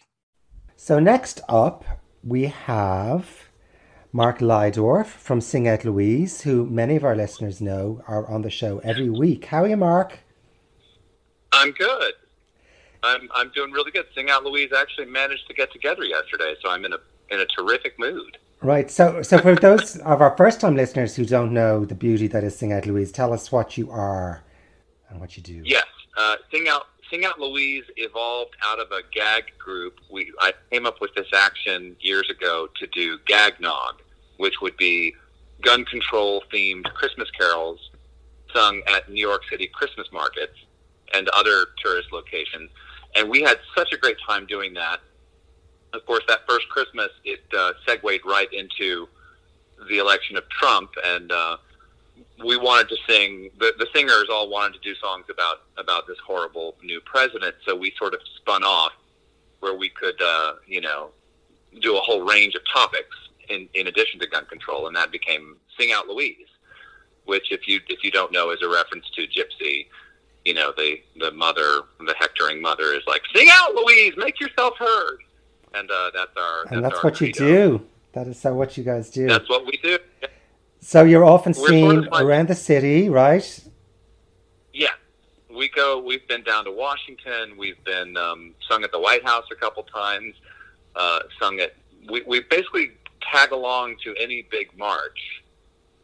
So, 0.77 0.99
next 0.99 1.41
up, 1.49 1.83
we 2.23 2.43
have 2.43 3.49
Mark 4.13 4.39
Lydorf 4.39 5.07
from 5.07 5.41
Sing 5.41 5.67
Out 5.67 5.83
Louise, 5.83 6.39
who 6.39 6.65
many 6.65 6.95
of 6.95 7.03
our 7.03 7.17
listeners 7.17 7.59
know 7.59 8.01
are 8.07 8.25
on 8.27 8.41
the 8.41 8.49
show 8.49 8.79
every 8.85 9.09
week. 9.09 9.43
How 9.43 9.63
are 9.63 9.67
you, 9.67 9.75
Mark? 9.75 10.19
I'm 11.51 11.71
good. 11.71 12.13
I'm 13.03 13.27
I'm 13.35 13.51
doing 13.53 13.73
really 13.73 13.91
good. 13.91 14.05
Sing 14.15 14.29
Out 14.29 14.45
Louise 14.45 14.71
actually 14.71 15.07
managed 15.07 15.45
to 15.49 15.53
get 15.53 15.73
together 15.73 16.05
yesterday, 16.05 16.55
so 16.63 16.69
I'm 16.69 16.85
in 16.85 16.93
a 16.93 16.99
in 17.31 17.41
a 17.41 17.45
terrific 17.47 17.99
mood. 17.99 18.37
Right. 18.61 18.89
So, 18.89 19.21
so 19.21 19.37
for 19.37 19.55
those 19.55 19.97
of 19.97 20.21
our 20.21 20.35
first-time 20.35 20.75
listeners 20.75 21.15
who 21.15 21.25
don't 21.25 21.53
know 21.53 21.85
the 21.85 21.95
beauty 21.95 22.27
that 22.27 22.43
is 22.43 22.57
Sing 22.57 22.73
Out 22.73 22.85
Louise, 22.85 23.11
tell 23.11 23.33
us 23.33 23.51
what 23.51 23.77
you 23.77 23.91
are 23.91 24.43
and 25.09 25.19
what 25.19 25.37
you 25.37 25.43
do. 25.43 25.61
Yes, 25.63 25.85
uh, 26.17 26.37
Sing 26.51 26.67
Out 26.67 26.87
Sing 27.11 27.25
Out 27.25 27.39
Louise 27.39 27.83
evolved 27.97 28.55
out 28.63 28.79
of 28.79 28.91
a 28.91 29.01
gag 29.13 29.43
group. 29.59 29.99
We 30.11 30.31
I 30.39 30.53
came 30.71 30.85
up 30.85 30.99
with 30.99 31.13
this 31.15 31.27
action 31.35 31.95
years 31.99 32.29
ago 32.29 32.67
to 32.79 32.87
do 32.87 33.19
Gag 33.27 33.59
Nog, 33.59 34.01
which 34.37 34.55
would 34.61 34.77
be 34.77 35.13
gun 35.61 35.85
control 35.85 36.43
themed 36.51 36.85
Christmas 36.93 37.29
carols 37.31 37.91
sung 38.53 38.81
at 38.87 39.09
New 39.09 39.21
York 39.21 39.41
City 39.49 39.69
Christmas 39.73 40.07
markets 40.11 40.57
and 41.13 41.29
other 41.29 41.67
tourist 41.83 42.11
locations. 42.11 42.69
And 43.15 43.29
we 43.29 43.41
had 43.41 43.59
such 43.77 43.93
a 43.93 43.97
great 43.97 44.17
time 44.27 44.45
doing 44.45 44.73
that. 44.73 44.99
Of 45.95 46.05
course, 46.05 46.23
that 46.27 46.41
first 46.47 46.67
Christmas, 46.69 47.09
it 47.23 47.43
uh, 47.57 47.73
segued 47.87 48.25
right 48.25 48.51
into 48.51 49.07
the 49.89 49.97
election 49.97 50.35
of 50.37 50.47
Trump, 50.49 50.91
and 51.05 51.31
uh, 51.31 51.57
we 52.43 52.57
wanted 52.57 52.89
to 52.89 52.97
sing. 53.07 53.49
The, 53.59 53.73
the 53.77 53.87
singers 53.93 54.27
all 54.31 54.49
wanted 54.49 54.73
to 54.73 54.79
do 54.79 54.95
songs 54.95 55.25
about 55.29 55.63
about 55.77 56.07
this 56.07 56.17
horrible 56.25 56.75
new 56.83 57.01
president. 57.01 57.55
So 57.65 57.75
we 57.75 57.93
sort 57.97 58.13
of 58.13 58.19
spun 58.37 58.63
off 58.63 58.93
where 59.59 59.75
we 59.75 59.89
could, 59.89 60.21
uh, 60.21 60.55
you 60.67 60.81
know, 60.81 61.09
do 61.81 61.97
a 61.97 62.01
whole 62.01 62.25
range 62.25 62.55
of 62.55 62.61
topics 62.71 63.15
in 63.49 63.67
in 63.73 63.87
addition 63.87 64.19
to 64.19 64.27
gun 64.27 64.45
control, 64.45 64.87
and 64.87 64.95
that 64.95 65.11
became 65.11 65.55
"Sing 65.77 65.91
Out 65.91 66.07
Louise," 66.07 66.47
which, 67.25 67.51
if 67.51 67.67
you 67.67 67.79
if 67.87 68.03
you 68.03 68.11
don't 68.11 68.31
know, 68.31 68.51
is 68.51 68.61
a 68.61 68.69
reference 68.69 69.09
to 69.15 69.27
Gypsy. 69.27 69.87
You 70.43 70.53
know, 70.53 70.73
the 70.77 71.01
the 71.19 71.31
mother, 71.31 71.81
the 71.99 72.15
hectoring 72.17 72.61
mother, 72.61 72.93
is 72.93 73.03
like, 73.07 73.23
"Sing 73.35 73.47
out, 73.51 73.73
Louise, 73.73 74.13
make 74.17 74.39
yourself 74.39 74.75
heard," 74.77 75.19
and 75.75 75.89
uh, 75.91 76.11
that's 76.13 76.31
our 76.37 76.65
and 76.73 76.83
that's 76.83 76.95
our 76.97 77.03
what 77.03 77.21
you 77.21 77.31
do. 77.31 77.85
That 78.13 78.27
is 78.27 78.39
so 78.39 78.53
what 78.53 78.77
you 78.77 78.83
guys 78.83 79.09
do. 79.09 79.27
That's 79.27 79.49
what 79.49 79.65
we 79.65 79.77
do. 79.83 79.97
so 80.79 81.03
you're 81.03 81.25
often 81.25 81.53
We're 81.57 81.67
seen 81.67 81.91
sort 81.91 81.97
of 82.05 82.11
like- 82.11 82.23
around 82.23 82.47
the 82.47 82.55
city, 82.55 83.09
right? 83.09 83.59
Yeah, 84.73 84.89
we 85.53 85.69
go. 85.69 85.99
We've 85.99 86.27
been 86.27 86.43
down 86.43 86.65
to 86.65 86.71
Washington. 86.71 87.57
We've 87.57 87.81
been 87.83 88.15
um, 88.17 88.53
sung 88.69 88.83
at 88.83 88.91
the 88.91 88.99
White 88.99 89.23
House 89.25 89.45
a 89.51 89.55
couple 89.55 89.83
times. 89.83 90.35
Uh, 90.95 91.19
sung 91.39 91.59
at. 91.59 91.75
We, 92.09 92.21
we 92.27 92.41
basically 92.41 92.91
tag 93.31 93.51
along 93.51 93.95
to 94.03 94.13
any 94.19 94.43
big 94.51 94.77
march 94.77 95.19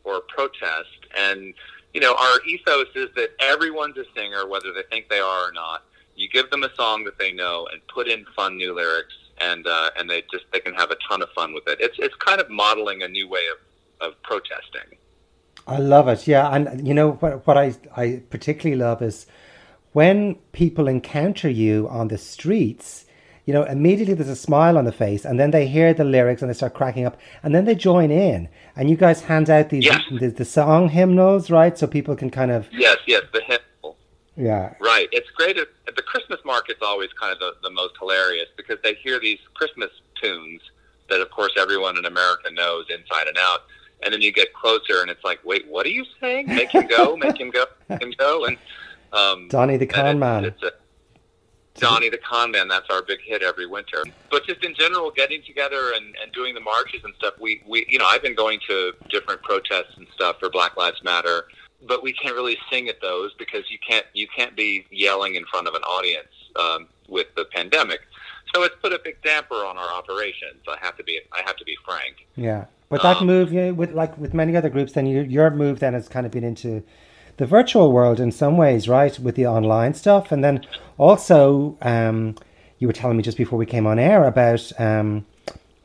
or 0.04 0.22
protest, 0.22 0.90
and 1.18 1.54
you 1.94 2.02
know 2.02 2.16
our 2.16 2.42
ethos 2.46 2.88
is 2.96 3.10
that 3.16 3.30
everyone's 3.40 3.98
a 3.98 4.06
singer, 4.16 4.48
whether 4.48 4.74
they 4.74 4.84
think 4.90 5.10
they 5.10 5.20
are 5.20 5.50
or 5.50 5.52
not. 5.54 5.84
You 6.16 6.28
give 6.30 6.50
them 6.50 6.64
a 6.64 6.74
song 6.76 7.04
that 7.06 7.18
they 7.18 7.32
know 7.32 7.68
and 7.72 7.82
put 7.88 8.08
in 8.08 8.26
fun 8.36 8.58
new 8.58 8.76
lyrics, 8.76 9.14
and 9.50 9.66
uh, 9.68 9.90
and 9.98 10.10
they 10.10 10.22
just 10.32 10.46
they 10.52 10.60
can 10.60 10.74
have 10.76 10.92
a 10.92 10.98
ton 11.08 11.22
of 11.22 11.30
fun 11.32 11.54
with 11.54 11.68
it. 11.68 11.78
It's 11.80 11.98
it's 12.00 12.16
kind 12.16 12.40
of 12.42 12.50
modeling 12.50 13.02
a 13.04 13.08
new 13.08 13.28
way 13.28 13.46
of, 13.54 14.08
of 14.10 14.24
protesting. 14.24 14.98
I 15.68 15.78
love 15.78 16.08
it. 16.08 16.28
Yeah, 16.28 16.50
and 16.54 16.88
you 16.88 16.94
know 16.94 17.12
what? 17.14 17.46
What 17.48 17.58
I 17.58 17.76
I 17.96 18.22
particularly 18.30 18.80
love 18.82 19.02
is 19.02 19.26
when 19.94 20.36
people 20.52 20.88
encounter 20.88 21.50
you 21.50 21.88
on 21.90 22.08
the 22.08 22.18
streets. 22.18 23.06
You 23.44 23.56
know, 23.56 23.64
immediately 23.64 24.14
there's 24.14 24.30
a 24.30 24.36
smile 24.36 24.78
on 24.78 24.86
the 24.86 24.92
face, 24.92 25.26
and 25.26 25.40
then 25.40 25.50
they 25.50 25.66
hear 25.68 25.96
the 25.96 26.04
lyrics 26.04 26.44
and 26.44 26.50
they 26.50 26.54
start 26.54 26.76
cracking 26.76 27.06
up, 27.08 27.18
and 27.42 27.56
then 27.56 27.66
they 27.66 27.74
join 27.74 28.12
in, 28.12 28.48
and 28.76 28.88
you 28.88 28.96
guys 28.96 29.22
hand 29.24 29.50
out 29.50 29.70
these 29.70 29.86
Yes. 29.86 30.00
the, 30.12 30.28
the 30.28 30.46
song 30.46 30.90
hymnals, 30.90 31.50
right? 31.50 31.76
So 31.76 31.88
people 31.88 32.16
can 32.16 32.30
kind 32.30 32.52
of 32.52 32.68
Yes, 32.72 32.98
yes, 33.08 33.24
the 33.34 33.42
hymn. 33.42 33.60
Yeah, 34.42 34.74
Right. 34.80 35.08
It's 35.12 35.30
great. 35.32 35.58
At, 35.58 35.68
the 35.96 36.02
Christmas 36.02 36.40
market's 36.46 36.82
always 36.82 37.10
kind 37.14 37.32
of 37.32 37.40
the, 37.40 37.54
the 37.64 37.70
most 37.70 37.94
hilarious 38.00 38.48
because 38.58 38.78
they 38.84 38.96
hear 38.96 39.20
these 39.20 39.40
Christmas 39.54 39.90
tunes 40.22 40.62
that, 41.10 41.22
of 41.22 41.30
course, 41.30 41.52
everyone 41.58 41.98
in 41.98 42.06
America 42.06 42.50
knows 42.52 42.86
inside 42.90 43.28
and 43.28 43.38
out. 43.38 43.62
And 44.04 44.12
then 44.14 44.22
you 44.22 44.32
get 44.32 44.52
closer, 44.54 45.02
and 45.02 45.12
it's 45.12 45.24
like, 45.24 45.40
wait, 45.46 45.68
what 45.68 45.86
are 45.86 45.90
you 45.90 46.06
saying? 46.20 46.48
Make 46.48 46.72
him 46.72 46.88
go, 46.88 47.16
make 47.16 47.40
him 47.40 47.52
go, 47.52 47.66
make 47.88 48.02
him 48.02 48.14
go. 48.18 48.46
And 48.46 48.58
um, 49.14 49.48
Donnie 49.50 49.78
the 49.78 49.86
Con 49.86 50.06
it's- 50.18 50.20
Man. 50.20 50.46
It's 50.46 50.64
a, 50.64 50.72
Donnie 51.76 52.10
the 52.10 52.18
Con 52.18 52.52
Man. 52.52 52.68
That's 52.68 52.90
our 52.90 53.02
big 53.02 53.20
hit 53.24 53.44
every 53.44 53.66
winter. 53.66 54.04
But 54.30 54.46
just 54.46 54.64
in 54.66 54.74
general, 54.74 55.12
getting 55.12 55.42
together 55.44 55.94
and, 55.96 56.16
and 56.22 56.32
doing 56.34 56.54
the 56.54 56.60
marches 56.62 57.04
and 57.04 57.14
stuff. 57.16 57.36
We, 57.40 57.62
we, 57.68 57.86
you 57.90 57.98
know, 58.00 58.06
I've 58.06 58.22
been 58.22 58.36
going 58.36 58.60
to 58.68 58.94
different 59.10 59.42
protests 59.44 59.96
and 59.98 60.08
stuff 60.14 60.38
for 60.40 60.50
Black 60.50 60.76
Lives 60.78 61.02
Matter, 61.04 61.46
but 61.88 62.04
we 62.04 62.14
can't 62.14 62.36
really 62.36 62.58
sing 62.70 62.88
at 62.88 63.02
those 63.02 63.34
because 63.36 63.70
you 63.70 63.78
can't 63.88 64.06
you 64.14 64.28
can't 64.36 64.56
be 64.56 64.86
yelling 64.92 65.36
in 65.36 65.46
front 65.46 65.68
of 65.68 65.74
an 65.74 65.82
audience 65.84 66.28
um, 66.56 66.88
with 67.08 67.28
the 67.36 67.46
pandemic. 67.46 68.02
So 68.54 68.64
it's 68.64 68.76
put 68.82 68.92
a 68.94 69.00
big 69.04 69.22
damper 69.24 69.56
on 69.56 69.78
our 69.78 69.90
operations. 69.94 70.62
I 70.68 70.78
have 70.82 70.98
to 70.98 71.04
be 71.04 71.20
I 71.32 71.42
have 71.46 71.56
to 71.58 71.66
be 71.66 71.78
frank. 71.86 72.28
Yeah, 72.36 72.66
but 72.90 73.02
that 73.04 73.18
Um, 73.18 73.28
move, 73.28 73.54
you 73.54 73.62
know, 73.62 73.74
with 73.74 73.92
like 73.92 74.18
with 74.18 74.34
many 74.34 74.56
other 74.56 74.70
groups, 74.70 74.94
then 74.94 75.06
you, 75.06 75.22
your 75.22 75.50
move 75.52 75.80
then 75.80 75.94
has 75.94 76.08
kind 76.08 76.26
of 76.26 76.32
been 76.32 76.44
into 76.44 76.84
the 77.38 77.46
virtual 77.46 77.92
world 77.92 78.20
in 78.20 78.32
some 78.32 78.58
ways, 78.58 78.88
right, 78.90 79.18
with 79.18 79.36
the 79.36 79.48
online 79.48 79.94
stuff, 79.94 80.32
and 80.32 80.44
then 80.44 80.66
also 80.98 81.78
um, 81.82 82.36
you 82.80 82.88
were 82.88 82.94
telling 82.94 83.18
me 83.18 83.24
just 83.24 83.38
before 83.38 83.58
we 83.58 83.66
came 83.66 83.88
on 83.88 83.98
air 83.98 84.26
about 84.26 84.72
um, 84.80 85.26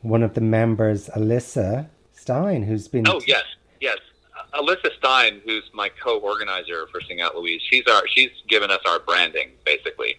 one 0.01 0.23
of 0.23 0.33
the 0.33 0.41
members, 0.41 1.09
Alyssa 1.15 1.87
Stein, 2.13 2.63
who's 2.63 2.87
been 2.87 3.07
Oh 3.07 3.21
yes, 3.25 3.43
yes. 3.79 3.97
Alyssa 4.57 4.95
Stein, 4.97 5.41
who's 5.45 5.63
my 5.73 5.89
co-organizer 5.89 6.87
for 6.87 6.99
Sing 7.01 7.21
Out 7.21 7.35
Louise, 7.35 7.61
she's 7.69 7.85
our 7.87 8.03
she's 8.07 8.31
given 8.47 8.71
us 8.71 8.81
our 8.85 8.99
branding 8.99 9.51
basically. 9.65 10.17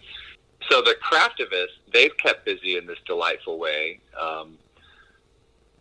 So 0.69 0.81
the 0.81 0.95
craftivists, 1.03 1.77
they've 1.93 2.15
kept 2.17 2.45
busy 2.45 2.77
in 2.77 2.85
this 2.85 2.99
delightful 3.05 3.57
way. 3.57 3.99
Um, 4.19 4.57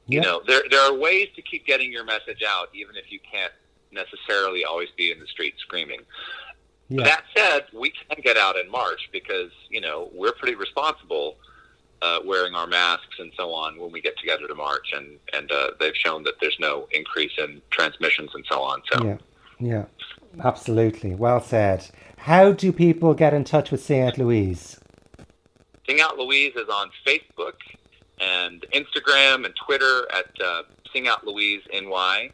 you 0.06 0.20
know, 0.20 0.40
there 0.46 0.62
there 0.70 0.80
are 0.80 0.94
ways 0.94 1.28
to 1.36 1.42
keep 1.42 1.66
getting 1.66 1.92
your 1.92 2.04
message 2.04 2.42
out, 2.46 2.68
even 2.74 2.96
if 2.96 3.12
you 3.12 3.20
can't 3.30 3.52
necessarily 3.92 4.64
always 4.64 4.88
be 4.96 5.12
in 5.12 5.20
the 5.20 5.26
street 5.26 5.54
screaming. 5.58 6.00
yeah, 6.88 7.04
That 7.04 7.24
said, 7.36 7.66
we 7.72 7.90
can 7.90 8.22
get 8.22 8.36
out 8.36 8.56
in 8.56 8.70
March 8.70 9.08
because 9.12 9.50
you 9.68 9.80
know 9.80 10.08
we're 10.14 10.32
pretty 10.32 10.54
responsible, 10.54 11.36
uh, 12.02 12.20
wearing 12.24 12.54
our 12.54 12.66
masks 12.66 13.16
and 13.18 13.32
so 13.36 13.52
on 13.52 13.78
when 13.78 13.90
we 13.90 14.00
get 14.00 14.16
together 14.18 14.46
to 14.46 14.54
march, 14.54 14.92
and 14.94 15.18
and 15.32 15.50
uh, 15.50 15.70
they've 15.80 15.96
shown 15.96 16.22
that 16.24 16.34
there's 16.40 16.56
no 16.60 16.88
increase 16.92 17.32
in 17.38 17.60
transmissions 17.70 18.30
and 18.34 18.44
so 18.50 18.62
on. 18.62 18.82
So 18.92 19.04
yeah, 19.04 19.16
yeah, 19.58 19.84
absolutely. 20.44 21.14
Well 21.14 21.40
said. 21.40 21.88
How 22.18 22.52
do 22.52 22.72
people 22.72 23.14
get 23.14 23.32
in 23.32 23.44
touch 23.44 23.70
with 23.70 23.82
Sing 23.82 24.02
Out 24.02 24.18
Louise? 24.18 24.78
Sing 25.88 26.00
Out 26.00 26.18
Louise 26.18 26.54
is 26.56 26.68
on 26.68 26.90
Facebook 27.06 27.54
and 28.20 28.64
Instagram 28.74 29.44
and 29.44 29.54
Twitter 29.64 30.06
at 30.12 30.26
uh, 30.44 30.62
Sing 30.92 31.08
Out 31.08 31.24
Louise 31.24 31.62
NY. 31.72 32.30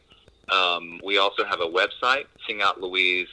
Um, 0.51 1.01
we 1.05 1.19
also 1.19 1.45
have 1.45 1.61
a 1.61 1.67
website, 1.67 2.25
Sing 2.47 2.61
Out 2.63 2.81
Louise, 2.81 3.29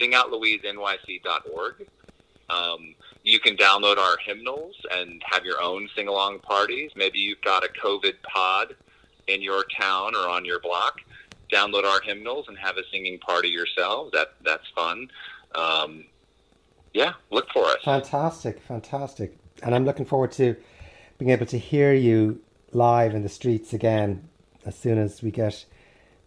singoutlouisenyc.org. 0.00 1.86
Um, 2.48 2.94
you 3.22 3.38
can 3.38 3.56
download 3.56 3.98
our 3.98 4.16
hymnals 4.24 4.76
and 4.92 5.22
have 5.26 5.44
your 5.44 5.60
own 5.62 5.88
sing 5.94 6.08
along 6.08 6.40
parties. 6.40 6.90
Maybe 6.96 7.18
you've 7.18 7.40
got 7.42 7.64
a 7.64 7.68
COVID 7.68 8.14
pod 8.22 8.74
in 9.26 9.42
your 9.42 9.64
town 9.78 10.14
or 10.14 10.28
on 10.28 10.44
your 10.44 10.60
block. 10.60 11.00
Download 11.52 11.84
our 11.84 12.00
hymnals 12.00 12.46
and 12.48 12.56
have 12.58 12.76
a 12.76 12.82
singing 12.90 13.18
party 13.18 13.48
yourselves. 13.48 14.12
That 14.12 14.34
that's 14.44 14.66
fun. 14.74 15.10
Um, 15.54 16.04
yeah, 16.92 17.14
look 17.30 17.48
for 17.52 17.64
us. 17.64 17.78
Fantastic, 17.84 18.60
fantastic. 18.60 19.36
And 19.62 19.74
I'm 19.74 19.84
looking 19.84 20.04
forward 20.04 20.32
to 20.32 20.56
being 21.18 21.30
able 21.30 21.46
to 21.46 21.58
hear 21.58 21.92
you 21.92 22.40
live 22.72 23.14
in 23.14 23.22
the 23.22 23.28
streets 23.28 23.72
again 23.72 24.28
as 24.64 24.76
soon 24.76 24.98
as 24.98 25.22
we 25.22 25.30
get, 25.30 25.64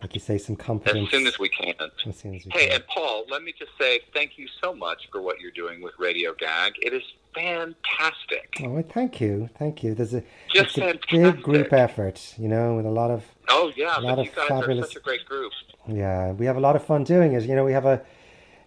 like 0.04 0.14
you 0.14 0.20
say, 0.22 0.38
some 0.38 0.56
confidence. 0.58 1.08
As 1.08 1.12
soon 1.18 1.28
as 1.28 1.40
we 1.40 1.48
can. 1.50 1.74
As 1.80 2.18
soon 2.18 2.36
as 2.36 2.46
we 2.46 2.52
Hey, 2.52 2.68
can. 2.68 2.76
and 2.76 2.88
Paul, 2.88 3.26
let 3.30 3.42
me 3.42 3.54
just 3.58 3.72
say 3.80 4.02
thank 4.14 4.38
you 4.38 4.48
so 4.62 4.76
much 4.76 5.08
for 5.12 5.22
what 5.22 5.40
you're 5.40 5.52
doing 5.52 5.82
with 5.82 5.94
Radio 5.98 6.34
Gag. 6.34 6.74
It 6.82 6.94
is 6.94 7.04
fantastic. 7.34 8.58
Oh, 8.62 8.70
well, 8.70 8.84
thank 8.84 9.22
you, 9.22 9.50
thank 9.58 9.82
you. 9.82 9.94
There's 9.94 10.14
a, 10.14 10.22
Just 10.54 10.78
a 10.78 10.82
fantastic. 10.82 11.10
big 11.10 11.42
group 11.42 11.72
effort, 11.72 12.36
you 12.38 12.50
know, 12.50 12.76
with 12.76 12.86
a 12.86 12.90
lot 12.92 13.12
of, 13.12 13.24
Oh 13.48 13.72
yeah, 13.78 13.98
A 13.98 14.02
lot 14.02 14.20
of 14.20 14.26
you 14.26 14.32
guys 14.36 14.48
fabulous- 14.50 14.86
are 14.86 14.88
such 14.90 14.96
a 14.98 15.00
great 15.00 15.26
group. 15.26 15.52
yeah, 15.88 16.34
we 16.34 16.46
have 16.46 16.58
a 16.58 16.62
lot 16.62 16.76
of 16.76 16.84
fun 16.84 17.06
doing 17.06 17.32
it. 17.34 17.44
You 17.44 17.56
know, 17.56 17.64
we 17.64 17.72
have 17.74 17.86
a, 17.86 18.02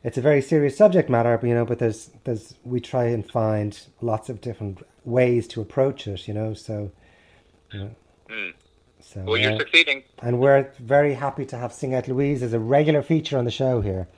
it's 0.05 0.16
a 0.16 0.22
very 0.22 0.40
serious 0.40 0.77
subject 0.77 1.11
matter, 1.11 1.37
but 1.37 1.46
you 1.46 1.55
know, 1.55 1.66
but 1.66 1.79
there's, 1.79 2.11
there's, 2.25 2.55
we 2.64 2.81
try 2.81 3.05
and 3.05 3.31
find 3.31 3.79
lots 4.01 4.29
of 4.31 4.40
different 4.40 4.79
ways 5.05 5.46
to 5.49 5.61
approach 5.61 6.07
it, 6.07 6.27
you 6.27 6.33
know, 6.35 6.55
so, 6.55 6.90
you 7.72 7.81
know, 7.81 7.90
Mm. 8.31 8.55
So, 9.12 9.22
well, 9.22 9.36
you're 9.36 9.52
uh, 9.52 9.58
succeeding. 9.58 10.02
And 10.20 10.40
we're 10.40 10.72
very 10.80 11.14
happy 11.14 11.46
to 11.46 11.56
have 11.56 11.72
Sing 11.72 11.94
Out 11.94 12.08
Louise 12.08 12.42
as 12.42 12.52
a 12.52 12.58
regular 12.58 13.02
feature 13.02 13.38
on 13.38 13.44
the 13.44 13.52
show 13.52 13.80
here. 13.80 14.08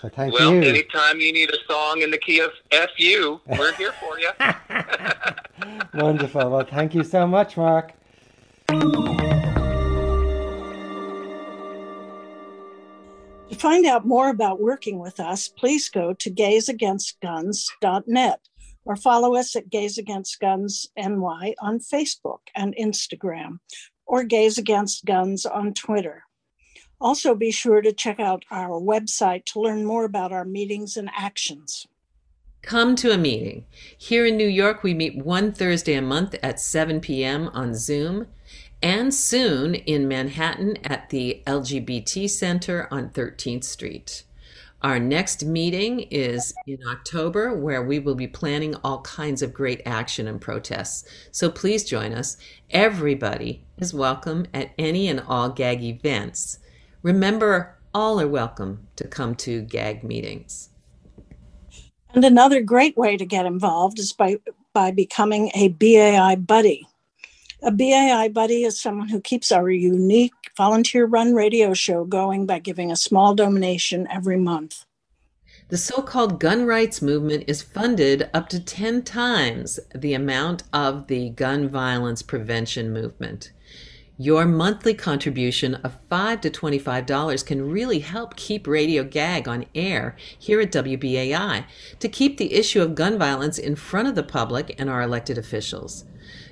So 0.00 0.08
thank 0.08 0.34
well, 0.34 0.54
you. 0.54 0.60
Well, 0.60 0.68
anytime 0.68 1.18
you 1.18 1.32
need 1.32 1.50
a 1.50 1.56
song 1.68 2.00
in 2.00 2.12
the 2.12 2.18
key 2.18 2.38
of 2.38 2.52
FU, 2.70 3.40
we're 3.58 3.74
here 3.74 3.92
for 3.92 4.20
you. 4.20 4.30
Wonderful. 6.00 6.48
Well, 6.48 6.64
thank 6.64 6.94
you 6.94 7.02
so 7.02 7.26
much, 7.26 7.56
Mark. 7.56 7.92
To 8.68 8.78
find 13.58 13.84
out 13.84 14.06
more 14.06 14.28
about 14.28 14.60
working 14.60 15.00
with 15.00 15.18
us, 15.18 15.48
please 15.48 15.88
go 15.88 16.12
to 16.12 16.30
gaysagainstguns.net 16.30 18.40
or 18.84 18.96
follow 18.96 19.34
us 19.34 19.56
at 19.56 19.70
Gays 19.70 19.98
Against 19.98 20.38
Guns 20.38 20.86
NY 20.96 21.56
on 21.60 21.80
Facebook 21.80 22.38
and 22.54 22.76
Instagram 22.76 23.58
or 24.06 24.24
Gays 24.24 24.58
Against 24.58 25.04
Guns 25.04 25.46
on 25.46 25.74
Twitter. 25.74 26.24
Also, 27.00 27.34
be 27.34 27.50
sure 27.50 27.82
to 27.82 27.92
check 27.92 28.20
out 28.20 28.44
our 28.50 28.80
website 28.80 29.44
to 29.46 29.60
learn 29.60 29.84
more 29.84 30.04
about 30.04 30.32
our 30.32 30.44
meetings 30.44 30.96
and 30.96 31.10
actions. 31.16 31.86
Come 32.62 32.96
to 32.96 33.12
a 33.12 33.18
meeting. 33.18 33.66
Here 33.98 34.24
in 34.24 34.38
New 34.38 34.48
York, 34.48 34.82
we 34.82 34.94
meet 34.94 35.22
one 35.22 35.52
Thursday 35.52 35.94
a 35.94 36.02
month 36.02 36.34
at 36.42 36.58
7 36.58 37.00
p.m. 37.00 37.48
on 37.48 37.74
Zoom, 37.74 38.26
and 38.82 39.12
soon 39.12 39.74
in 39.74 40.08
Manhattan 40.08 40.78
at 40.84 41.10
the 41.10 41.42
LGBT 41.46 42.28
Center 42.30 42.88
on 42.90 43.10
13th 43.10 43.64
Street. 43.64 44.24
Our 44.84 44.98
next 44.98 45.46
meeting 45.46 46.00
is 46.10 46.52
in 46.66 46.86
October, 46.86 47.54
where 47.56 47.82
we 47.82 47.98
will 47.98 48.14
be 48.14 48.26
planning 48.26 48.74
all 48.84 49.00
kinds 49.00 49.40
of 49.40 49.54
great 49.54 49.80
action 49.86 50.28
and 50.28 50.38
protests. 50.38 51.08
So 51.30 51.48
please 51.48 51.84
join 51.84 52.12
us. 52.12 52.36
Everybody 52.68 53.64
is 53.78 53.94
welcome 53.94 54.46
at 54.52 54.72
any 54.76 55.08
and 55.08 55.20
all 55.26 55.48
GAG 55.48 55.82
events. 55.82 56.58
Remember, 57.00 57.78
all 57.94 58.20
are 58.20 58.28
welcome 58.28 58.86
to 58.96 59.08
come 59.08 59.34
to 59.36 59.62
GAG 59.62 60.04
meetings. 60.04 60.68
And 62.12 62.22
another 62.22 62.60
great 62.60 62.94
way 62.94 63.16
to 63.16 63.24
get 63.24 63.46
involved 63.46 63.98
is 63.98 64.12
by, 64.12 64.36
by 64.74 64.90
becoming 64.90 65.50
a 65.54 65.68
BAI 65.68 66.36
buddy. 66.36 66.86
A 67.62 67.70
BAI 67.70 68.28
buddy 68.28 68.64
is 68.64 68.80
someone 68.80 69.08
who 69.08 69.20
keeps 69.20 69.52
our 69.52 69.70
unique 69.70 70.32
volunteer 70.56 71.06
run 71.06 71.34
radio 71.34 71.72
show 71.72 72.04
going 72.04 72.46
by 72.46 72.58
giving 72.58 72.90
a 72.90 72.96
small 72.96 73.34
donation 73.34 74.06
every 74.10 74.36
month. 74.36 74.84
The 75.68 75.78
so 75.78 76.02
called 76.02 76.40
gun 76.40 76.66
rights 76.66 77.00
movement 77.00 77.44
is 77.46 77.62
funded 77.62 78.28
up 78.34 78.48
to 78.50 78.60
10 78.60 79.02
times 79.02 79.80
the 79.94 80.12
amount 80.12 80.64
of 80.72 81.06
the 81.06 81.30
gun 81.30 81.68
violence 81.68 82.22
prevention 82.22 82.92
movement. 82.92 83.52
Your 84.18 84.44
monthly 84.44 84.94
contribution 84.94 85.74
of 85.76 85.98
5 86.08 86.42
to 86.42 86.50
$25 86.50 87.46
can 87.46 87.68
really 87.68 88.00
help 88.00 88.36
keep 88.36 88.66
Radio 88.66 89.02
Gag 89.02 89.48
on 89.48 89.64
air 89.74 90.16
here 90.38 90.60
at 90.60 90.70
WBAI 90.70 91.64
to 91.98 92.08
keep 92.08 92.36
the 92.36 92.54
issue 92.54 92.82
of 92.82 92.94
gun 92.94 93.18
violence 93.18 93.58
in 93.58 93.74
front 93.74 94.06
of 94.06 94.14
the 94.14 94.22
public 94.22 94.74
and 94.78 94.90
our 94.90 95.02
elected 95.02 95.38
officials. 95.38 96.04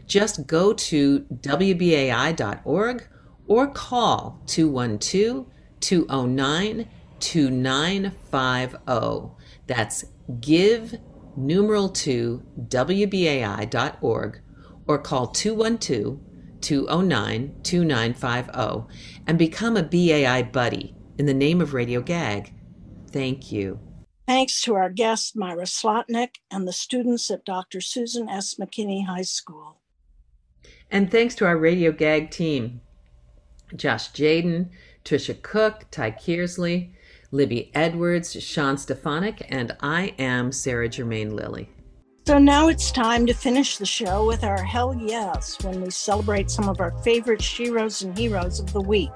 Just 0.07 0.47
go 0.47 0.73
to 0.73 1.21
WBAI.org 1.21 3.09
or 3.47 3.67
call 3.69 4.43
212 4.47 5.47
209 5.81 6.89
2950. 7.21 9.31
That's 9.67 10.05
give 10.41 10.99
numeral 11.37 11.89
2 11.89 12.43
WBAI.org 12.69 14.41
or 14.87 14.99
call 14.99 15.27
212 15.29 16.19
209 16.61 17.55
2950 17.63 18.95
and 19.27 19.39
become 19.39 19.77
a 19.77 19.83
BAI 19.83 20.43
buddy 20.43 20.95
in 21.19 21.27
the 21.27 21.35
name 21.35 21.61
of 21.61 21.75
Radio 21.75 22.01
Gag. 22.01 22.55
Thank 23.11 23.53
you. 23.53 23.79
Thanks 24.27 24.63
to 24.63 24.75
our 24.75 24.89
guest, 24.89 25.37
Myra 25.37 25.65
Slotnick, 25.65 26.37
and 26.51 26.67
the 26.67 26.73
students 26.73 27.31
at 27.31 27.45
Dr. 27.45 27.81
Susan 27.81 28.29
S. 28.29 28.55
McKinney 28.55 29.07
High 29.07 29.23
School. 29.23 29.82
And 30.93 31.11
thanks 31.11 31.35
to 31.37 31.47
our 31.47 31.57
Radio 31.57 31.91
Gag 31.91 32.31
team. 32.31 32.83
Josh 33.75 34.13
Jaden, 34.13 34.69
Trisha 35.07 35.41
Cook, 35.41 35.87
Ty 35.91 36.11
Kearsley, 36.13 36.91
Libby 37.31 37.71
Edwards, 37.75 38.41
Sean 38.43 38.77
Stefanik, 38.77 39.47
and 39.49 39.75
I 39.81 40.15
am 40.19 40.53
Sarah 40.53 40.91
Germain 40.91 41.35
Lilly. 41.35 41.71
So 42.27 42.39
now 42.39 42.69
it's 42.69 42.93
time 42.93 43.25
to 43.25 43.33
finish 43.33 43.79
the 43.79 43.87
show 43.87 44.27
with 44.27 44.45
our 44.45 44.63
Hell 44.63 44.95
Yes 44.95 45.57
when 45.65 45.81
we 45.81 45.89
celebrate 45.91 46.51
some 46.51 46.69
of 46.69 46.79
our 46.79 46.93
favorite 47.03 47.41
sheroes 47.41 48.05
and 48.05 48.17
heroes 48.17 48.61
of 48.61 48.71
the 48.75 48.83
week. 48.83 49.11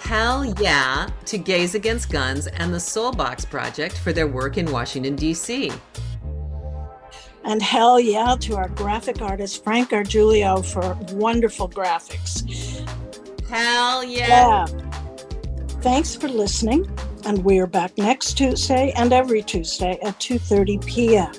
Hell 0.00 0.44
yeah 0.60 1.08
to 1.26 1.38
Gays 1.38 1.76
Against 1.76 2.10
Guns 2.10 2.48
and 2.48 2.74
the 2.74 2.78
Soulbox 2.78 3.48
Project 3.48 3.96
for 3.98 4.12
their 4.12 4.26
work 4.26 4.58
in 4.58 4.70
Washington, 4.72 5.14
D.C. 5.14 5.70
And 7.44 7.62
hell 7.62 7.98
yeah 7.98 8.36
to 8.40 8.56
our 8.56 8.68
graphic 8.68 9.22
artist 9.22 9.64
Frank 9.64 9.90
Argiulio 9.90 10.64
for 10.64 10.96
wonderful 11.14 11.68
graphics. 11.68 12.44
Hell 13.48 14.04
yeah. 14.04 14.66
Yeah. 14.68 14.90
Thanks 15.80 16.14
for 16.14 16.28
listening, 16.28 16.90
and 17.24 17.42
we're 17.44 17.66
back 17.66 17.96
next 17.96 18.34
Tuesday 18.34 18.92
and 18.96 19.12
every 19.12 19.42
Tuesday 19.42 19.98
at 20.02 20.18
2:30 20.20 20.86
p.m. 20.86 21.32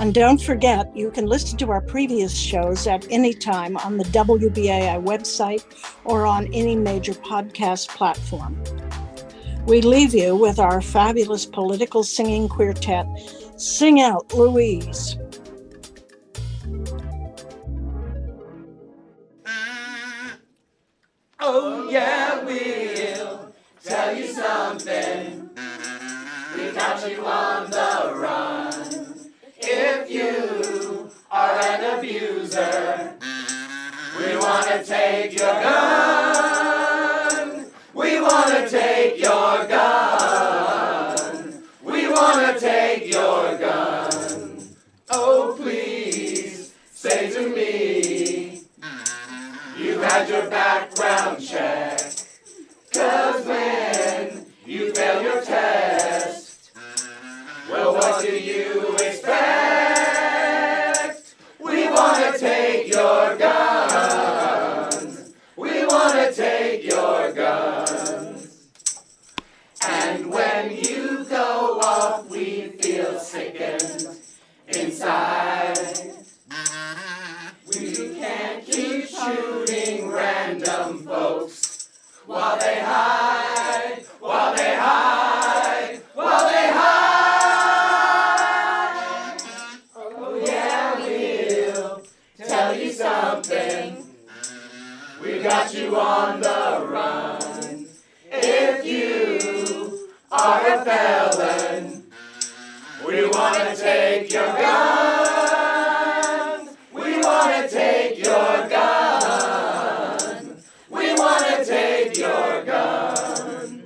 And 0.00 0.14
don't 0.14 0.40
forget, 0.40 0.96
you 0.96 1.10
can 1.10 1.26
listen 1.26 1.58
to 1.58 1.70
our 1.70 1.80
previous 1.80 2.36
shows 2.36 2.86
at 2.86 3.06
any 3.10 3.34
time 3.34 3.76
on 3.78 3.96
the 3.96 4.04
WBAI 4.04 5.02
website 5.04 5.64
or 6.04 6.24
on 6.24 6.52
any 6.54 6.76
major 6.76 7.14
podcast 7.14 7.88
platform. 7.88 8.62
We 9.66 9.80
leave 9.80 10.14
you 10.14 10.36
with 10.36 10.60
our 10.60 10.80
fabulous 10.80 11.44
political 11.44 12.04
singing 12.04 12.48
quartet, 12.48 13.06
Sing 13.58 14.00
Out 14.00 14.32
Louise. 14.34 15.18
Oh, 21.40 21.88
yeah, 21.90 22.44
we'll 22.44 23.52
tell 23.82 24.16
you 24.16 24.28
something. 24.28 25.50
We 26.56 26.70
got 26.70 27.10
you 27.10 27.26
on 27.26 27.70
the 27.72 28.12
run. 28.14 29.32
If 29.56 30.08
you 30.08 31.10
are 31.28 31.60
an 31.60 31.98
abuser, 31.98 33.16
we 34.18 34.36
want 34.36 34.66
to 34.68 34.84
take 34.84 35.36
your 35.36 35.52
gun. 35.54 36.27
Your 50.28 50.50
background 50.50 51.42
check. 51.42 51.98
Cause 52.92 53.46
when 53.46 54.46
you 54.66 54.92
fail 54.92 55.22
your 55.22 55.42
test, 55.42 56.70
well, 57.70 57.94
what 57.94 58.22
do 58.22 58.36
you 58.36 58.94
expect? 58.96 59.57
On 96.18 96.40
the 96.40 96.86
run. 96.90 97.86
If 98.32 98.84
you 98.84 100.08
are 100.32 100.66
a 100.74 100.84
felon, 100.84 102.10
we 103.06 103.28
want 103.28 103.56
to 103.68 103.76
take 103.76 104.32
your 104.32 104.46
gun. 104.46 105.88
We 106.92 107.20
want 107.20 107.50
to 107.54 107.68
take 107.70 108.18
your 108.18 108.68
gun. 108.68 110.56
We 110.90 111.14
want 111.14 111.44
to 111.46 111.64
take 111.64 112.18
your 112.18 112.64
gun. 112.64 113.84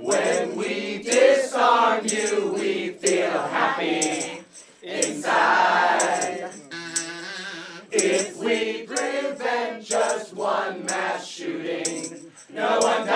When 0.00 0.56
we 0.56 1.00
disarm 1.04 2.06
you, 2.06 2.54
we 2.58 2.88
feel 2.90 3.38
happy 3.58 4.42
inside. 4.82 6.50
Just 7.92 8.33
one 10.34 10.84
mass 10.86 11.26
shooting, 11.26 12.30
no 12.52 12.78
one 12.80 13.06
dies, 13.06 13.13